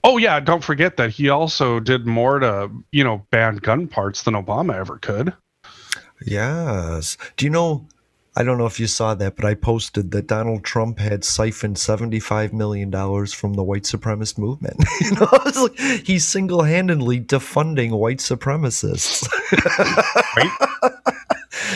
[0.04, 4.22] Oh yeah, don't forget that he also did more to, you know, ban gun parts
[4.22, 5.32] than Obama ever could.
[6.24, 7.16] Yes.
[7.36, 7.86] Do you know
[8.36, 11.76] I don't know if you saw that, but I posted that Donald Trump had siphoned
[11.76, 12.90] $75 million
[13.26, 14.76] from the white supremacist movement.
[15.00, 15.28] you know,
[15.62, 19.26] like he's single handedly defunding white supremacists.
[20.36, 20.92] right?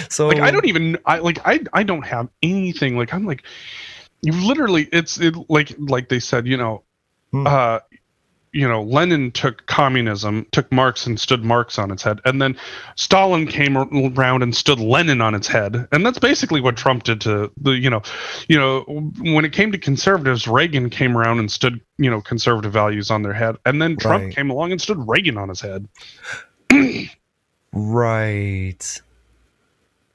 [0.08, 3.42] So like I don't even I like I I don't have anything like I'm like
[4.22, 6.82] you literally it's it like like they said, you know,
[7.32, 7.46] Hmm.
[7.46, 7.80] uh
[8.54, 12.56] you know, Lenin took communism, took Marx and stood Marx on its head, and then
[12.94, 17.20] Stalin came around and stood Lenin on its head, and that's basically what Trump did
[17.22, 18.00] to the, you know,
[18.48, 18.82] you know,
[19.18, 23.22] when it came to conservatives, Reagan came around and stood, you know, conservative values on
[23.22, 24.34] their head, and then Trump Right.
[24.34, 25.88] came along and stood Reagan on his head.
[27.72, 29.02] Right.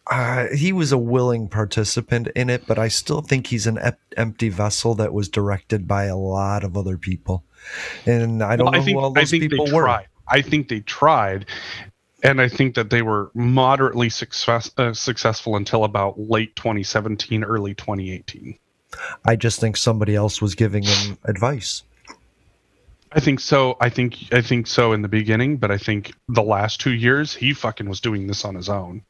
[0.09, 3.99] Uh, he was a willing participant in it, but I still think he's an ep-
[4.17, 7.43] empty vessel that was directed by a lot of other people.
[8.05, 9.83] And I don't Well, know I think who all I those think people they were.
[9.83, 10.07] tried.
[10.27, 11.45] I think they tried,
[12.23, 17.73] and I think that they were moderately success, uh, successful until about late 2017, early
[17.75, 18.57] 2018.
[19.25, 21.83] I just think somebody else was giving him advice.
[23.11, 23.75] I think so.
[23.79, 27.33] I think I think so in the beginning, but I think the last two years
[27.35, 29.03] he fucking was doing this on his own.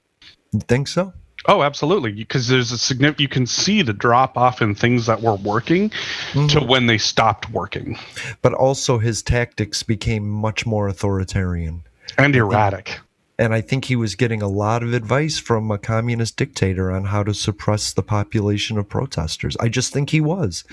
[0.52, 1.14] You think so?
[1.48, 2.12] Oh, absolutely.
[2.12, 3.22] Because there's a significant.
[3.22, 5.96] You can see the drop off in things that were working to
[6.38, 6.68] mm-hmm.
[6.68, 7.98] when they stopped working
[8.42, 11.84] But also his tactics became much more authoritarian.
[12.18, 13.00] and erratic.
[13.38, 17.06] And I think he was getting a lot of advice from a communist dictator on
[17.06, 19.56] how to suppress the population of protesters.
[19.62, 20.66] I just think he was.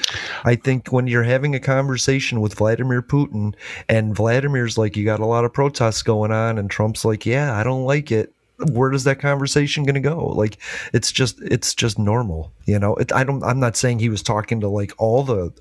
[0.45, 3.55] I think when you're having a conversation with Vladimir Putin
[3.89, 7.57] and Vladimir's like, you got a lot of protests going on, and Trump's like, yeah,
[7.57, 8.33] I don't like it.
[8.73, 10.27] Where is that conversation going to go?
[10.29, 10.59] Like,
[10.95, 12.95] it's just, it's just normal, you know.
[12.97, 13.43] It, I don't.
[13.45, 15.53] I'm not saying he was talking to like all the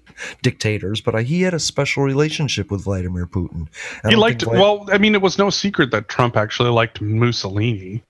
[0.42, 3.68] dictators, but I, he had a special relationship with Vladimir Putin.
[4.08, 4.42] He liked.
[4.46, 8.02] Vlad- Well, I mean, it was no secret that Trump actually liked Mussolini.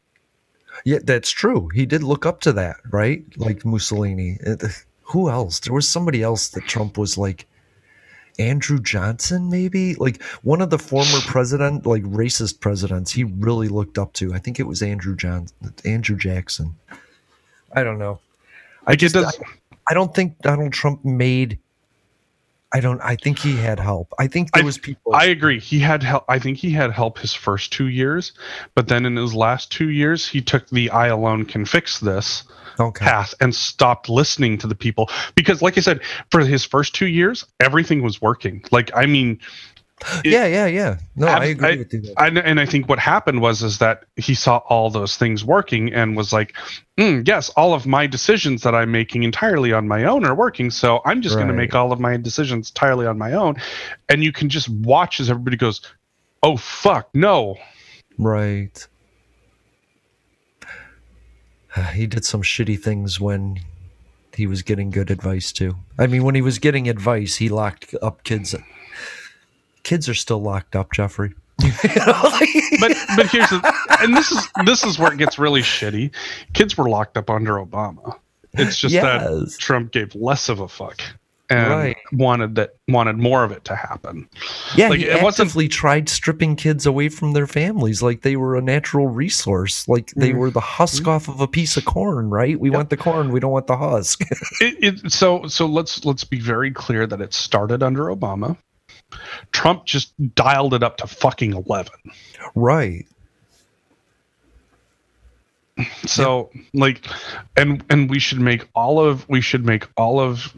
[0.84, 1.70] Yeah, that's true.
[1.74, 3.24] He did look up to that, right?
[3.38, 4.38] Like Mussolini.
[5.04, 5.60] Who else?
[5.60, 7.48] There was somebody else that Trump was like
[8.40, 9.96] Andrew Johnson, maybe?
[9.96, 14.34] Like one of the former president, like racist presidents, he really looked up to.
[14.34, 16.76] I think it was Andrew Johnson, Andrew Jackson.
[17.74, 18.20] I don't know.
[18.88, 19.26] I just, I,
[19.90, 21.60] I don't think Donald Trump made.
[22.76, 23.00] I don't.
[23.00, 24.14] I think he had help.
[24.20, 25.16] I think there was people.
[25.16, 25.62] I agree.
[25.62, 26.26] He had help.
[26.28, 28.34] I think he had help his first two years,
[28.76, 32.44] but then in his last two years, he took the "I alone can fix this"
[32.78, 33.06] Okay.
[33.06, 36.02] path and stopped listening to the people because, like I said,
[36.32, 38.62] for his first two years, everything was working.
[38.72, 39.40] Like, I mean,
[40.26, 40.98] yeah, yeah, yeah.
[41.16, 42.02] No, I Abs- agree I- with you.
[42.02, 42.14] there.
[42.18, 45.94] I, and I think what happened was is that he saw all those things working
[45.94, 46.54] and was like,
[46.98, 50.70] "Mm, yes, all of my decisions that I'm making entirely on my own are working.
[50.70, 53.56] So I'm just going to make all of my decisions entirely on my own.
[54.10, 55.82] And you can just watch as everybody goes,
[56.44, 57.58] oh fuck, no.
[58.18, 58.88] Right.
[61.94, 63.60] He did some shitty things when
[64.34, 65.76] he was getting good advice too.
[66.00, 68.56] I mean, when he was getting advice, he locked up kids.
[69.86, 71.34] Kids are still locked up, Jeffrey.
[72.82, 76.12] But but here's the, and this is this is where it gets really shitty.
[76.54, 78.18] Kids were locked up under Obama.
[78.54, 79.24] It's just Yes.
[79.24, 81.02] that Trump gave less of a fuck
[81.50, 81.98] and Right.
[82.12, 84.28] wanted that wanted more of it to happen.
[84.76, 88.36] Yeah, Like, he it wasn't- actively tried stripping kids away from their families like they
[88.36, 90.36] were a natural resource, like they Mm.
[90.38, 92.30] were the husk off of a piece of corn.
[92.30, 92.60] Right?
[92.60, 94.22] We want the corn, we don't want the husk.
[94.62, 98.58] it, it so so let's let's be very clear that it started under Obama.
[99.52, 101.96] Trump just dialed it up to fucking eleven.
[102.56, 103.06] right.
[106.06, 107.06] So like,
[107.58, 110.56] and and we should make all of we should make all of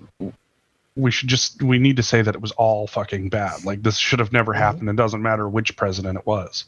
[0.96, 3.64] we should just we need to say that it was all fucking bad.
[3.66, 4.62] Like this should have never mm-hmm.
[4.62, 4.90] happened.
[4.90, 6.66] It doesn't matter which president it was.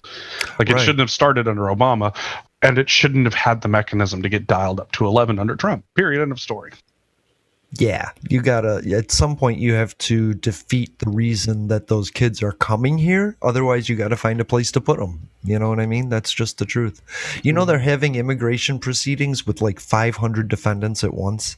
[0.58, 0.82] Like it Right.
[0.82, 2.16] shouldn't have started under Obama,
[2.62, 5.86] and it shouldn't have had the mechanism to get dialed up to eleven under Trump.
[5.96, 6.22] Period.
[6.22, 6.72] End of story.
[7.74, 12.42] Yeah, you gotta, at some point, you have to defeat the reason that those kids
[12.42, 13.38] are coming here.
[13.44, 15.30] Otherwise, you gotta find a place to put them.
[15.44, 16.10] You know what I mean?
[16.10, 17.02] That's just the truth.
[17.44, 17.70] You know, mm-hmm.
[17.70, 21.58] they're having immigration proceedings with like 500 defendants at once.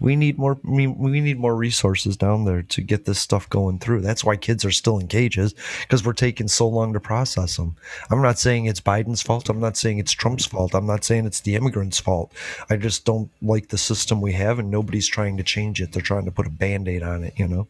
[0.00, 4.00] We need more, we, need more resources down there to get this stuff going through.
[4.00, 7.76] That's why kids are still in cages because we're taking so long to process them.
[8.10, 9.48] I'm not saying it's Biden's fault.
[9.48, 10.74] I'm not saying it's Trump's fault.
[10.74, 12.32] I'm not saying it's the immigrants' fault.
[12.70, 15.92] I just don't like the system we have, and nobody's trying to change it.
[15.92, 17.68] They're trying to put a band aid on it, you know?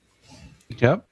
[0.79, 1.07] Yep.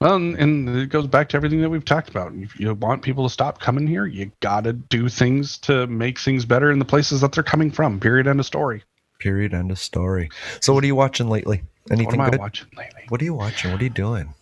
[0.00, 2.32] Well, and, and it goes back to everything that we've talked about.
[2.34, 6.18] If you want people to stop coming here, you got to do things to make
[6.18, 8.00] things better in the places that they're coming from.
[8.00, 8.26] Period.
[8.26, 8.82] End of story.
[9.24, 9.54] Period.
[9.54, 10.28] End of story.
[10.60, 11.62] So, what are you watching lately?
[11.90, 12.40] Anything what am good?
[12.40, 13.04] I watching lately?
[13.08, 13.72] What are you watching?
[13.72, 14.34] What are you doing?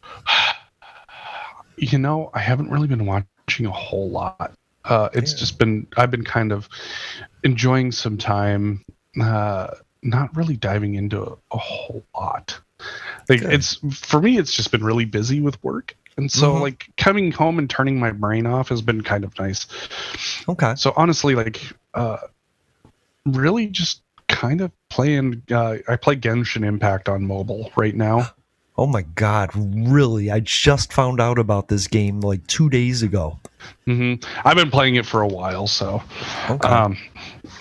[1.77, 4.53] You know, I haven't really been watching a whole lot.
[4.85, 6.69] Uh, it's just been I've been kind of
[7.45, 8.85] enjoying some time,
[9.21, 9.69] uh,
[10.03, 12.59] not really diving into a, a whole lot.
[13.29, 13.53] Like Good.
[13.53, 16.61] it's for me, it's just been really busy with work, and so Mhm.
[16.61, 19.69] like coming home and turning my brain off has been kind of nice.
[20.49, 20.75] Okay.
[20.77, 21.63] So honestly, like
[21.95, 22.17] uh,
[23.27, 24.03] really just
[24.33, 25.43] kind of playing.
[25.51, 28.29] Uh, I play Genshin Impact on mobile right now.
[28.79, 30.31] Oh my god, really?
[30.31, 33.39] I just found out about this game like two days ago.
[33.85, 34.15] hmm
[34.47, 36.03] I've been playing it for a while, so
[36.49, 36.69] Okay.
[36.69, 36.97] um,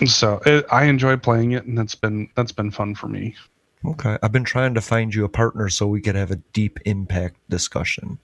[0.06, 3.34] so it, I enjoy playing it, and that's been that's been fun for me.
[3.84, 4.16] Okay.
[4.22, 7.36] I've been trying to find you a partner so we could have a deep impact
[7.50, 8.18] discussion.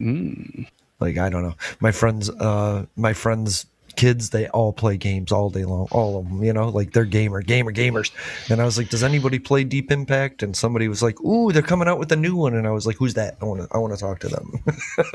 [0.00, 0.68] Mm.
[1.00, 1.56] Like I don't know.
[1.80, 3.66] My friends uh my friends
[3.98, 7.04] kids they all play games all day long all of them you know like they're
[7.04, 8.10] gamer gamer gamers.
[8.50, 10.42] And i was like does anybody play deep impact?
[10.44, 12.54] And somebody was like ooh they're coming out with a new one.
[12.54, 13.36] And i was like who's that?
[13.42, 14.46] I want to i want to talk to them.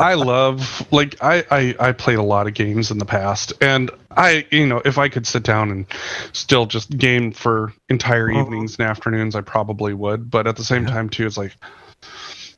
[0.00, 3.90] I love like I, I I played a lot of games in the past, and
[4.16, 5.86] I you know if I could sit down and
[6.32, 8.40] still just game for entire Uh-huh.
[8.42, 10.30] evenings and afternoons, I probably would.
[10.30, 11.56] But at the same time, too, it's like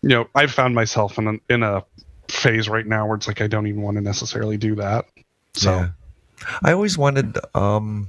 [0.02, 1.82] you know I've found myself in a, in a
[2.28, 5.06] phase right now where it's like I don't even want to necessarily do that.
[5.54, 5.88] So Yeah.
[6.62, 8.08] I always wanted um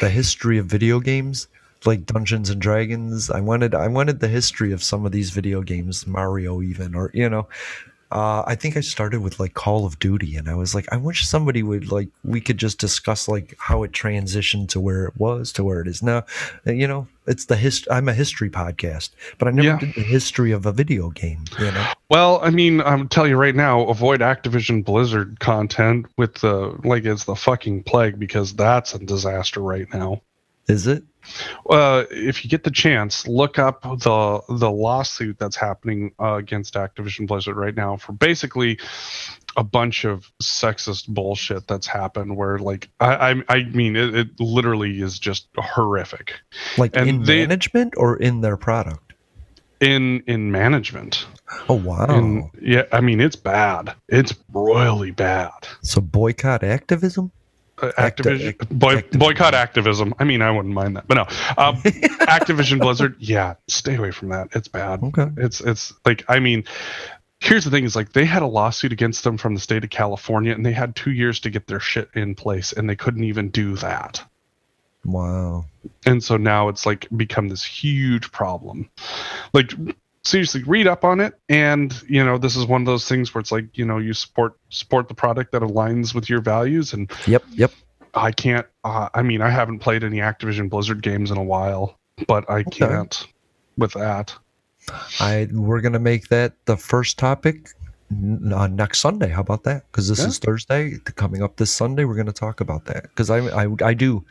[0.00, 1.48] the history of video games,
[1.84, 3.30] like Dungeons and Dragons.
[3.30, 7.10] I wanted I wanted the history of some of these video games, Mario even, or
[7.14, 7.48] you know.
[8.12, 10.96] Uh, I think I started with like Call of Duty, and I was like, I
[10.96, 15.14] wish somebody would like we could just discuss like how it transitioned to where it
[15.16, 16.24] was to where it is now.
[16.66, 17.86] You know, it's the hist.
[17.90, 19.78] I'm a history podcast, but I never Yeah.
[19.78, 21.44] did the history of a video game.
[21.58, 26.34] You know, Well, I mean, I'm tell you right now, avoid Activision Blizzard content with
[26.34, 30.20] the like it's the fucking plague because that's a disaster right now.
[30.70, 31.02] Is it?
[31.68, 36.74] Uh, if you get the chance, look up the the lawsuit that's happening uh, against
[36.74, 38.78] Activision Blizzard right now for basically
[39.56, 42.36] a bunch of sexist bullshit that's happened.
[42.36, 46.32] Where like I I, I mean it, it literally is just horrific
[46.78, 49.12] Like And in they- management or in their product?
[49.80, 51.26] in in management.
[51.68, 52.04] Oh wow!
[52.08, 53.94] And yeah, I mean it's bad.
[54.08, 55.52] It's royally bad.
[55.82, 57.30] so boycott activism.
[57.82, 59.18] Uh, Activision ac- boy, activism.
[59.18, 60.14] boycott activism.
[60.18, 61.22] I mean, I wouldn't mind that, but no.
[61.62, 61.76] Um,
[62.26, 64.48] Activision Blizzard, yeah, stay away from that.
[64.52, 65.02] It's bad.
[65.02, 65.28] Okay.
[65.36, 66.64] It's it's like I mean,
[67.40, 69.90] here's the thing: is like they had a lawsuit against them from the state of
[69.90, 73.24] California, and they had two years to get their shit in place, and they couldn't
[73.24, 74.22] even do that.
[75.04, 75.64] Wow.
[76.04, 78.90] And so now it's like become this huge problem.
[79.54, 79.72] Like
[80.24, 83.40] seriously, read up on it, and you know this is one of those things where
[83.40, 87.10] it's like you know you support support the product that aligns with your values, and
[87.26, 87.44] Yep.
[87.52, 87.72] Yep.
[88.14, 88.66] I can't.
[88.82, 91.96] Uh, I mean, I haven't played any Activision Blizzard games in a while,
[92.26, 93.26] but I can't
[93.78, 94.34] with that.
[95.20, 97.68] I we're gonna make that the first topic
[98.10, 99.28] n- uh, next Sunday.
[99.28, 99.84] How about that?
[99.92, 100.26] Because this Yeah.
[100.26, 100.98] is Thursday.
[101.14, 103.02] Coming up this Sunday, we're gonna talk about that.
[103.04, 104.24] Because I, I I do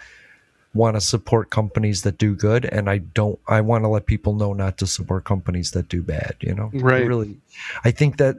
[0.73, 3.39] want to support companies that do good, and I don't.
[3.47, 6.35] I want to let people know not to support companies that do bad.
[6.41, 7.05] You know, Right.
[7.05, 7.37] Really,
[7.83, 8.37] I think that.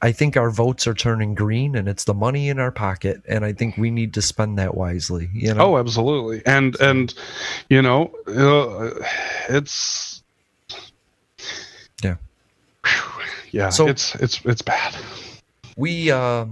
[0.00, 3.44] I think our votes are turning green, and it's the money in our pocket, and
[3.44, 5.28] I think we need to spend that wisely.
[5.34, 5.74] You know.
[5.74, 6.40] Oh, absolutely.
[6.46, 7.12] And and
[7.68, 8.90] you know, uh,
[9.48, 10.22] it's
[12.04, 12.14] Yeah.
[13.50, 13.70] yeah.
[13.70, 14.94] So- it's it's it's bad.
[15.76, 16.46] we uh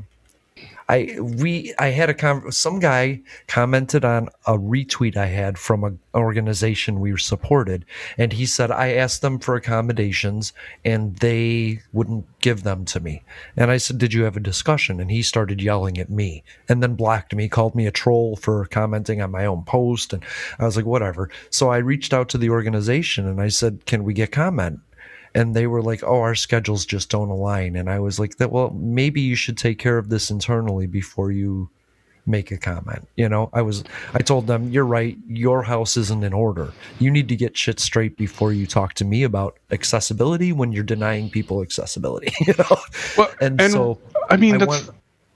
[0.89, 5.85] i we i had a con some guy commented on a retweet i had from
[5.85, 7.85] an organization we supported
[8.19, 10.53] and he said i asked them for accommodations
[10.85, 13.23] and they wouldn't give them to me.
[13.57, 15.01] And i said did you have a discussion?
[15.01, 18.67] And he started yelling at me and then blocked me called me a troll for
[18.67, 20.25] commenting on my own post and
[20.59, 21.31] i was like whatever.
[21.51, 24.81] So i reached out to the organization and i said can we get comment
[25.37, 28.51] and they were like, "Oh, our schedules just don't align." And I was like, "That
[28.51, 31.69] well, maybe you should take care of this internally before you
[32.27, 33.85] make a comment." You know, I was
[34.15, 35.17] I told them, "You're right.
[35.29, 36.73] Your house isn't in order.
[36.99, 40.91] You need to get shit straight before you talk to me about accessibility when you're
[40.97, 42.77] denying people accessibility." You know,
[43.19, 43.99] Well, and, and so
[44.31, 44.91] I mean I that's want-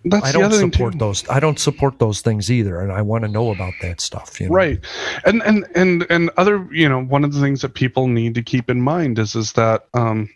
[0.04, 1.28] that's I don't support those.
[1.28, 4.40] I don't support those things either, and I want to know about that stuff.
[4.40, 4.54] You know?
[4.54, 4.80] right
[5.24, 8.42] and and and and other you know one of the things that people need to
[8.42, 10.30] keep in mind is is that um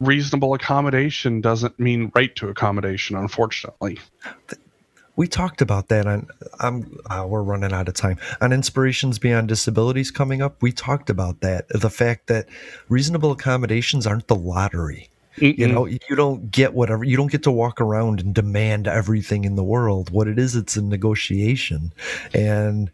[0.00, 3.98] reasonable accommodation doesn't mean right to accommodation unfortunately
[5.16, 6.26] we talked about that on
[6.60, 11.08] i'm uh, we're running out of time on inspirations beyond disabilities coming up we talked
[11.10, 12.48] about that the fact that
[12.88, 15.58] reasonable accommodations aren't the lottery Mm-mm.
[15.58, 19.44] you know you don't get whatever you don't get to walk around and demand everything
[19.44, 21.92] in the world what it is it's a negotiation
[22.32, 22.90] and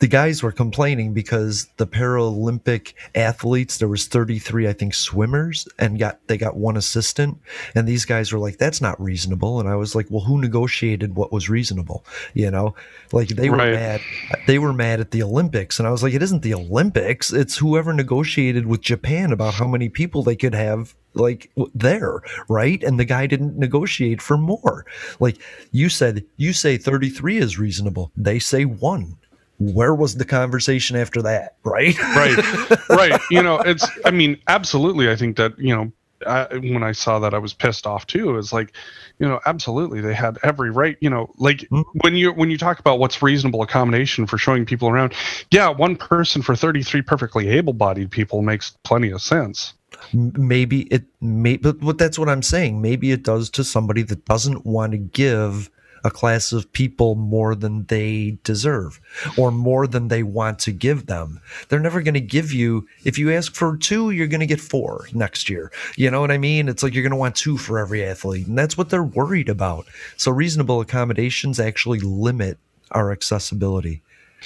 [0.00, 5.98] the guys were complaining because the Paralympic athletes, there was 33, I think, swimmers, and
[5.98, 7.38] got they got one assistant,
[7.74, 11.16] and these guys were like, "That's not reasonable." And I was like, "Well, who negotiated
[11.16, 12.74] what was reasonable?" You know,
[13.12, 13.74] like they were right.
[13.74, 14.00] mad.
[14.46, 17.30] They were mad at the Olympics, and I was like, "It isn't the Olympics.
[17.30, 22.82] It's whoever negotiated with Japan about how many people they could have like there, right?
[22.82, 24.86] And the guy didn't negotiate for more.
[25.18, 25.36] Like
[25.72, 28.12] you said, you say 33 is reasonable.
[28.16, 29.18] They say one
[29.60, 31.96] where was the conversation after that right?
[31.98, 33.20] Right right.
[33.30, 35.92] You know it's i mean absolutely i think that you know
[36.26, 38.30] I, when i saw that i was pissed off too.
[38.30, 38.72] It was like
[39.18, 41.82] you know absolutely they had every right you know like mm-hmm.
[42.00, 45.14] when you when you talk about what's reasonable accommodation for showing people around
[45.50, 49.74] yeah one person for 33 perfectly able-bodied people makes plenty of sense.
[50.12, 52.80] Maybe it may but, but that's what i'm saying.
[52.80, 55.70] Maybe it does to somebody that doesn't want to give
[56.04, 59.00] a class of people more than they deserve
[59.36, 61.40] or more than they want to give them.
[61.68, 64.60] They're never going to give you, if you ask for two, you're going to get
[64.60, 65.70] four next year.
[65.96, 66.68] You know what I mean?
[66.68, 68.46] It's like you're going to want two for every athlete.
[68.46, 69.86] And that's what they're worried about.
[70.16, 72.58] So reasonable accommodations actually limit
[72.92, 74.02] our accessibility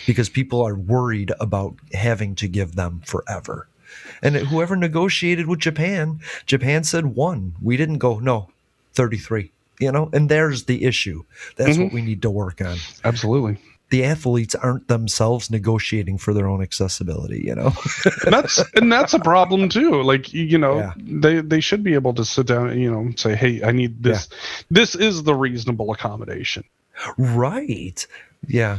[0.07, 3.68] because people are worried about having to give them forever.
[4.22, 7.55] And whoever negotiated with Japan, Japan said one.
[7.62, 8.50] We didn't go, no,
[8.94, 11.24] 33 you know and there's the issue.
[11.56, 11.84] That's mm-hmm.
[11.84, 12.76] what we need to work on.
[13.04, 13.58] Absolutely.
[13.90, 17.72] The athletes aren't themselves negotiating for their own accessibility you know?
[18.24, 20.02] And that's and that's a problem too.
[20.02, 20.92] Like you know yeah.
[20.96, 24.02] they they should be able to sit down and you know say hey i need
[24.02, 24.28] this.
[24.30, 24.36] Yeah.
[24.70, 26.64] this is the reasonable accommodation.
[27.18, 28.06] Right.
[28.46, 28.78] Yeah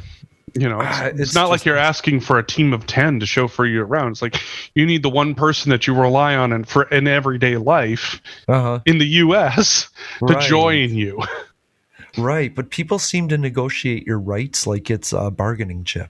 [0.58, 3.20] you know, it's, uh, it's, it's not like you're asking for a team of 10
[3.20, 4.12] to chauffeur you around.
[4.12, 4.38] It's like
[4.74, 8.80] you need the one person that you rely on and for in everyday life uh-huh.
[8.86, 9.90] in the US
[10.20, 10.42] to right.
[10.42, 11.22] join you.
[12.18, 12.56] Right.
[12.56, 16.10] But people seem to negotiate your rights like it's a bargaining chip.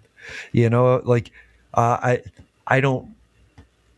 [0.51, 1.31] You know, like
[1.73, 2.21] uh, I
[2.67, 3.15] I don't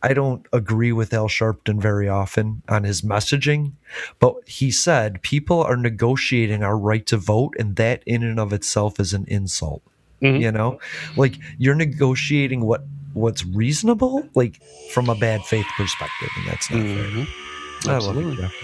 [0.02, 3.74] I don't agree with Al Sharpton very often on his messaging,
[4.20, 8.54] but he said people are negotiating our right to vote, and that in and of
[8.54, 9.82] itself is an insult.
[10.22, 10.42] Mm-hmm.
[10.42, 10.80] You know,
[11.16, 14.62] like you're negotiating what what's reasonable, like
[14.92, 17.24] from a bad faith perspective, and that's not mm-hmm.
[17.24, 17.96] fair.
[17.96, 18.44] Absolutely.
[18.44, 18.56] I love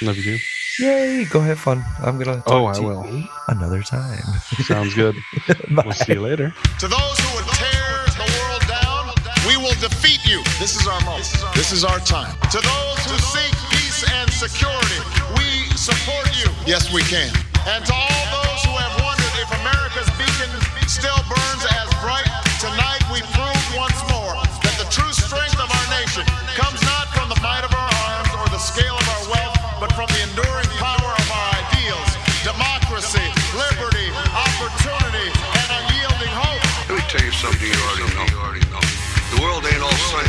[0.00, 0.38] you, Love you.
[0.78, 1.24] Yay!
[1.24, 1.84] Go have fun.
[2.00, 2.42] I'm gonna.
[2.46, 3.04] oh, I will.
[3.48, 4.22] Another time.
[4.62, 5.16] Sounds good.
[5.70, 6.54] we'll see you later.
[6.78, 9.10] To those who would tear the world down,
[9.46, 10.42] we will defeat you.
[10.60, 11.24] This is our moment.
[11.24, 12.36] This is our, this is our time.
[12.50, 15.00] To those who seek peace and security,
[15.36, 16.48] we support you.
[16.64, 17.34] Yes, we can.
[17.66, 18.47] And to all those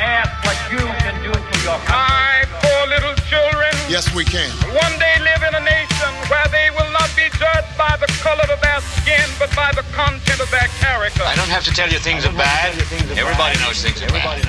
[0.00, 1.92] Ask what you can do for your country.
[1.92, 3.68] I, poor little children.
[3.84, 4.48] Yes, we can.
[4.72, 8.48] One day live in a nation where they will not be judged by the color
[8.48, 11.20] of their skin, but by the content of their character.
[11.20, 12.72] I don't have to tell you things are bad.
[13.12, 14.40] Everybody knows things are bad.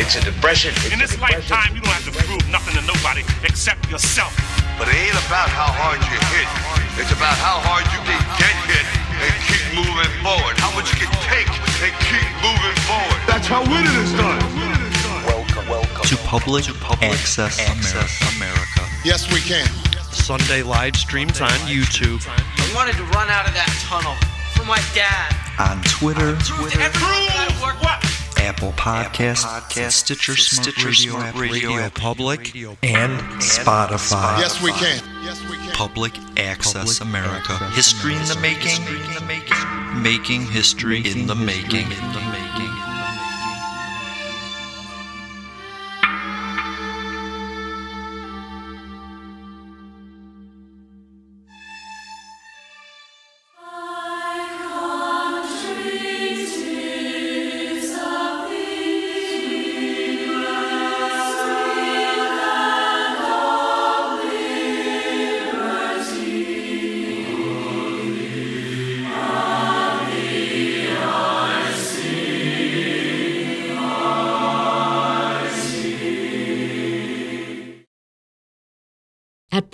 [0.00, 0.72] It's a depression.
[0.88, 4.32] In this lifetime, you don't have to prove nothing to nobody except yourself.
[4.80, 6.48] But it ain't about how hard you hit.
[6.96, 8.86] It's about how hard you can get hit
[9.20, 10.56] and keep moving forward.
[10.56, 11.52] How much you can take
[11.84, 13.20] and keep moving forward.
[13.28, 14.53] That's how winning is done.
[15.68, 18.60] Welcome, welcome to Public, to public Access, Access America.
[18.80, 18.94] America.
[19.04, 19.66] Yes, we can.
[20.12, 22.20] Sunday live streams on YouTube.
[22.28, 24.14] I wanted to run out of that tunnel
[24.54, 25.32] for my dad.
[25.58, 26.36] On Twitter.
[26.36, 26.80] On Twitter.
[27.80, 28.04] what?
[28.36, 34.38] Apple Podcasts, Podcast, Stitcher, Smart Stitcher, Radio, Smart Radio, Radio Public, Radio, and Spotify.
[34.38, 35.02] Yes, we can.
[35.24, 35.70] Yes, we can.
[35.72, 37.52] Public Access Public America.
[37.52, 40.02] Access history in the making.
[40.02, 41.86] Making history in the making.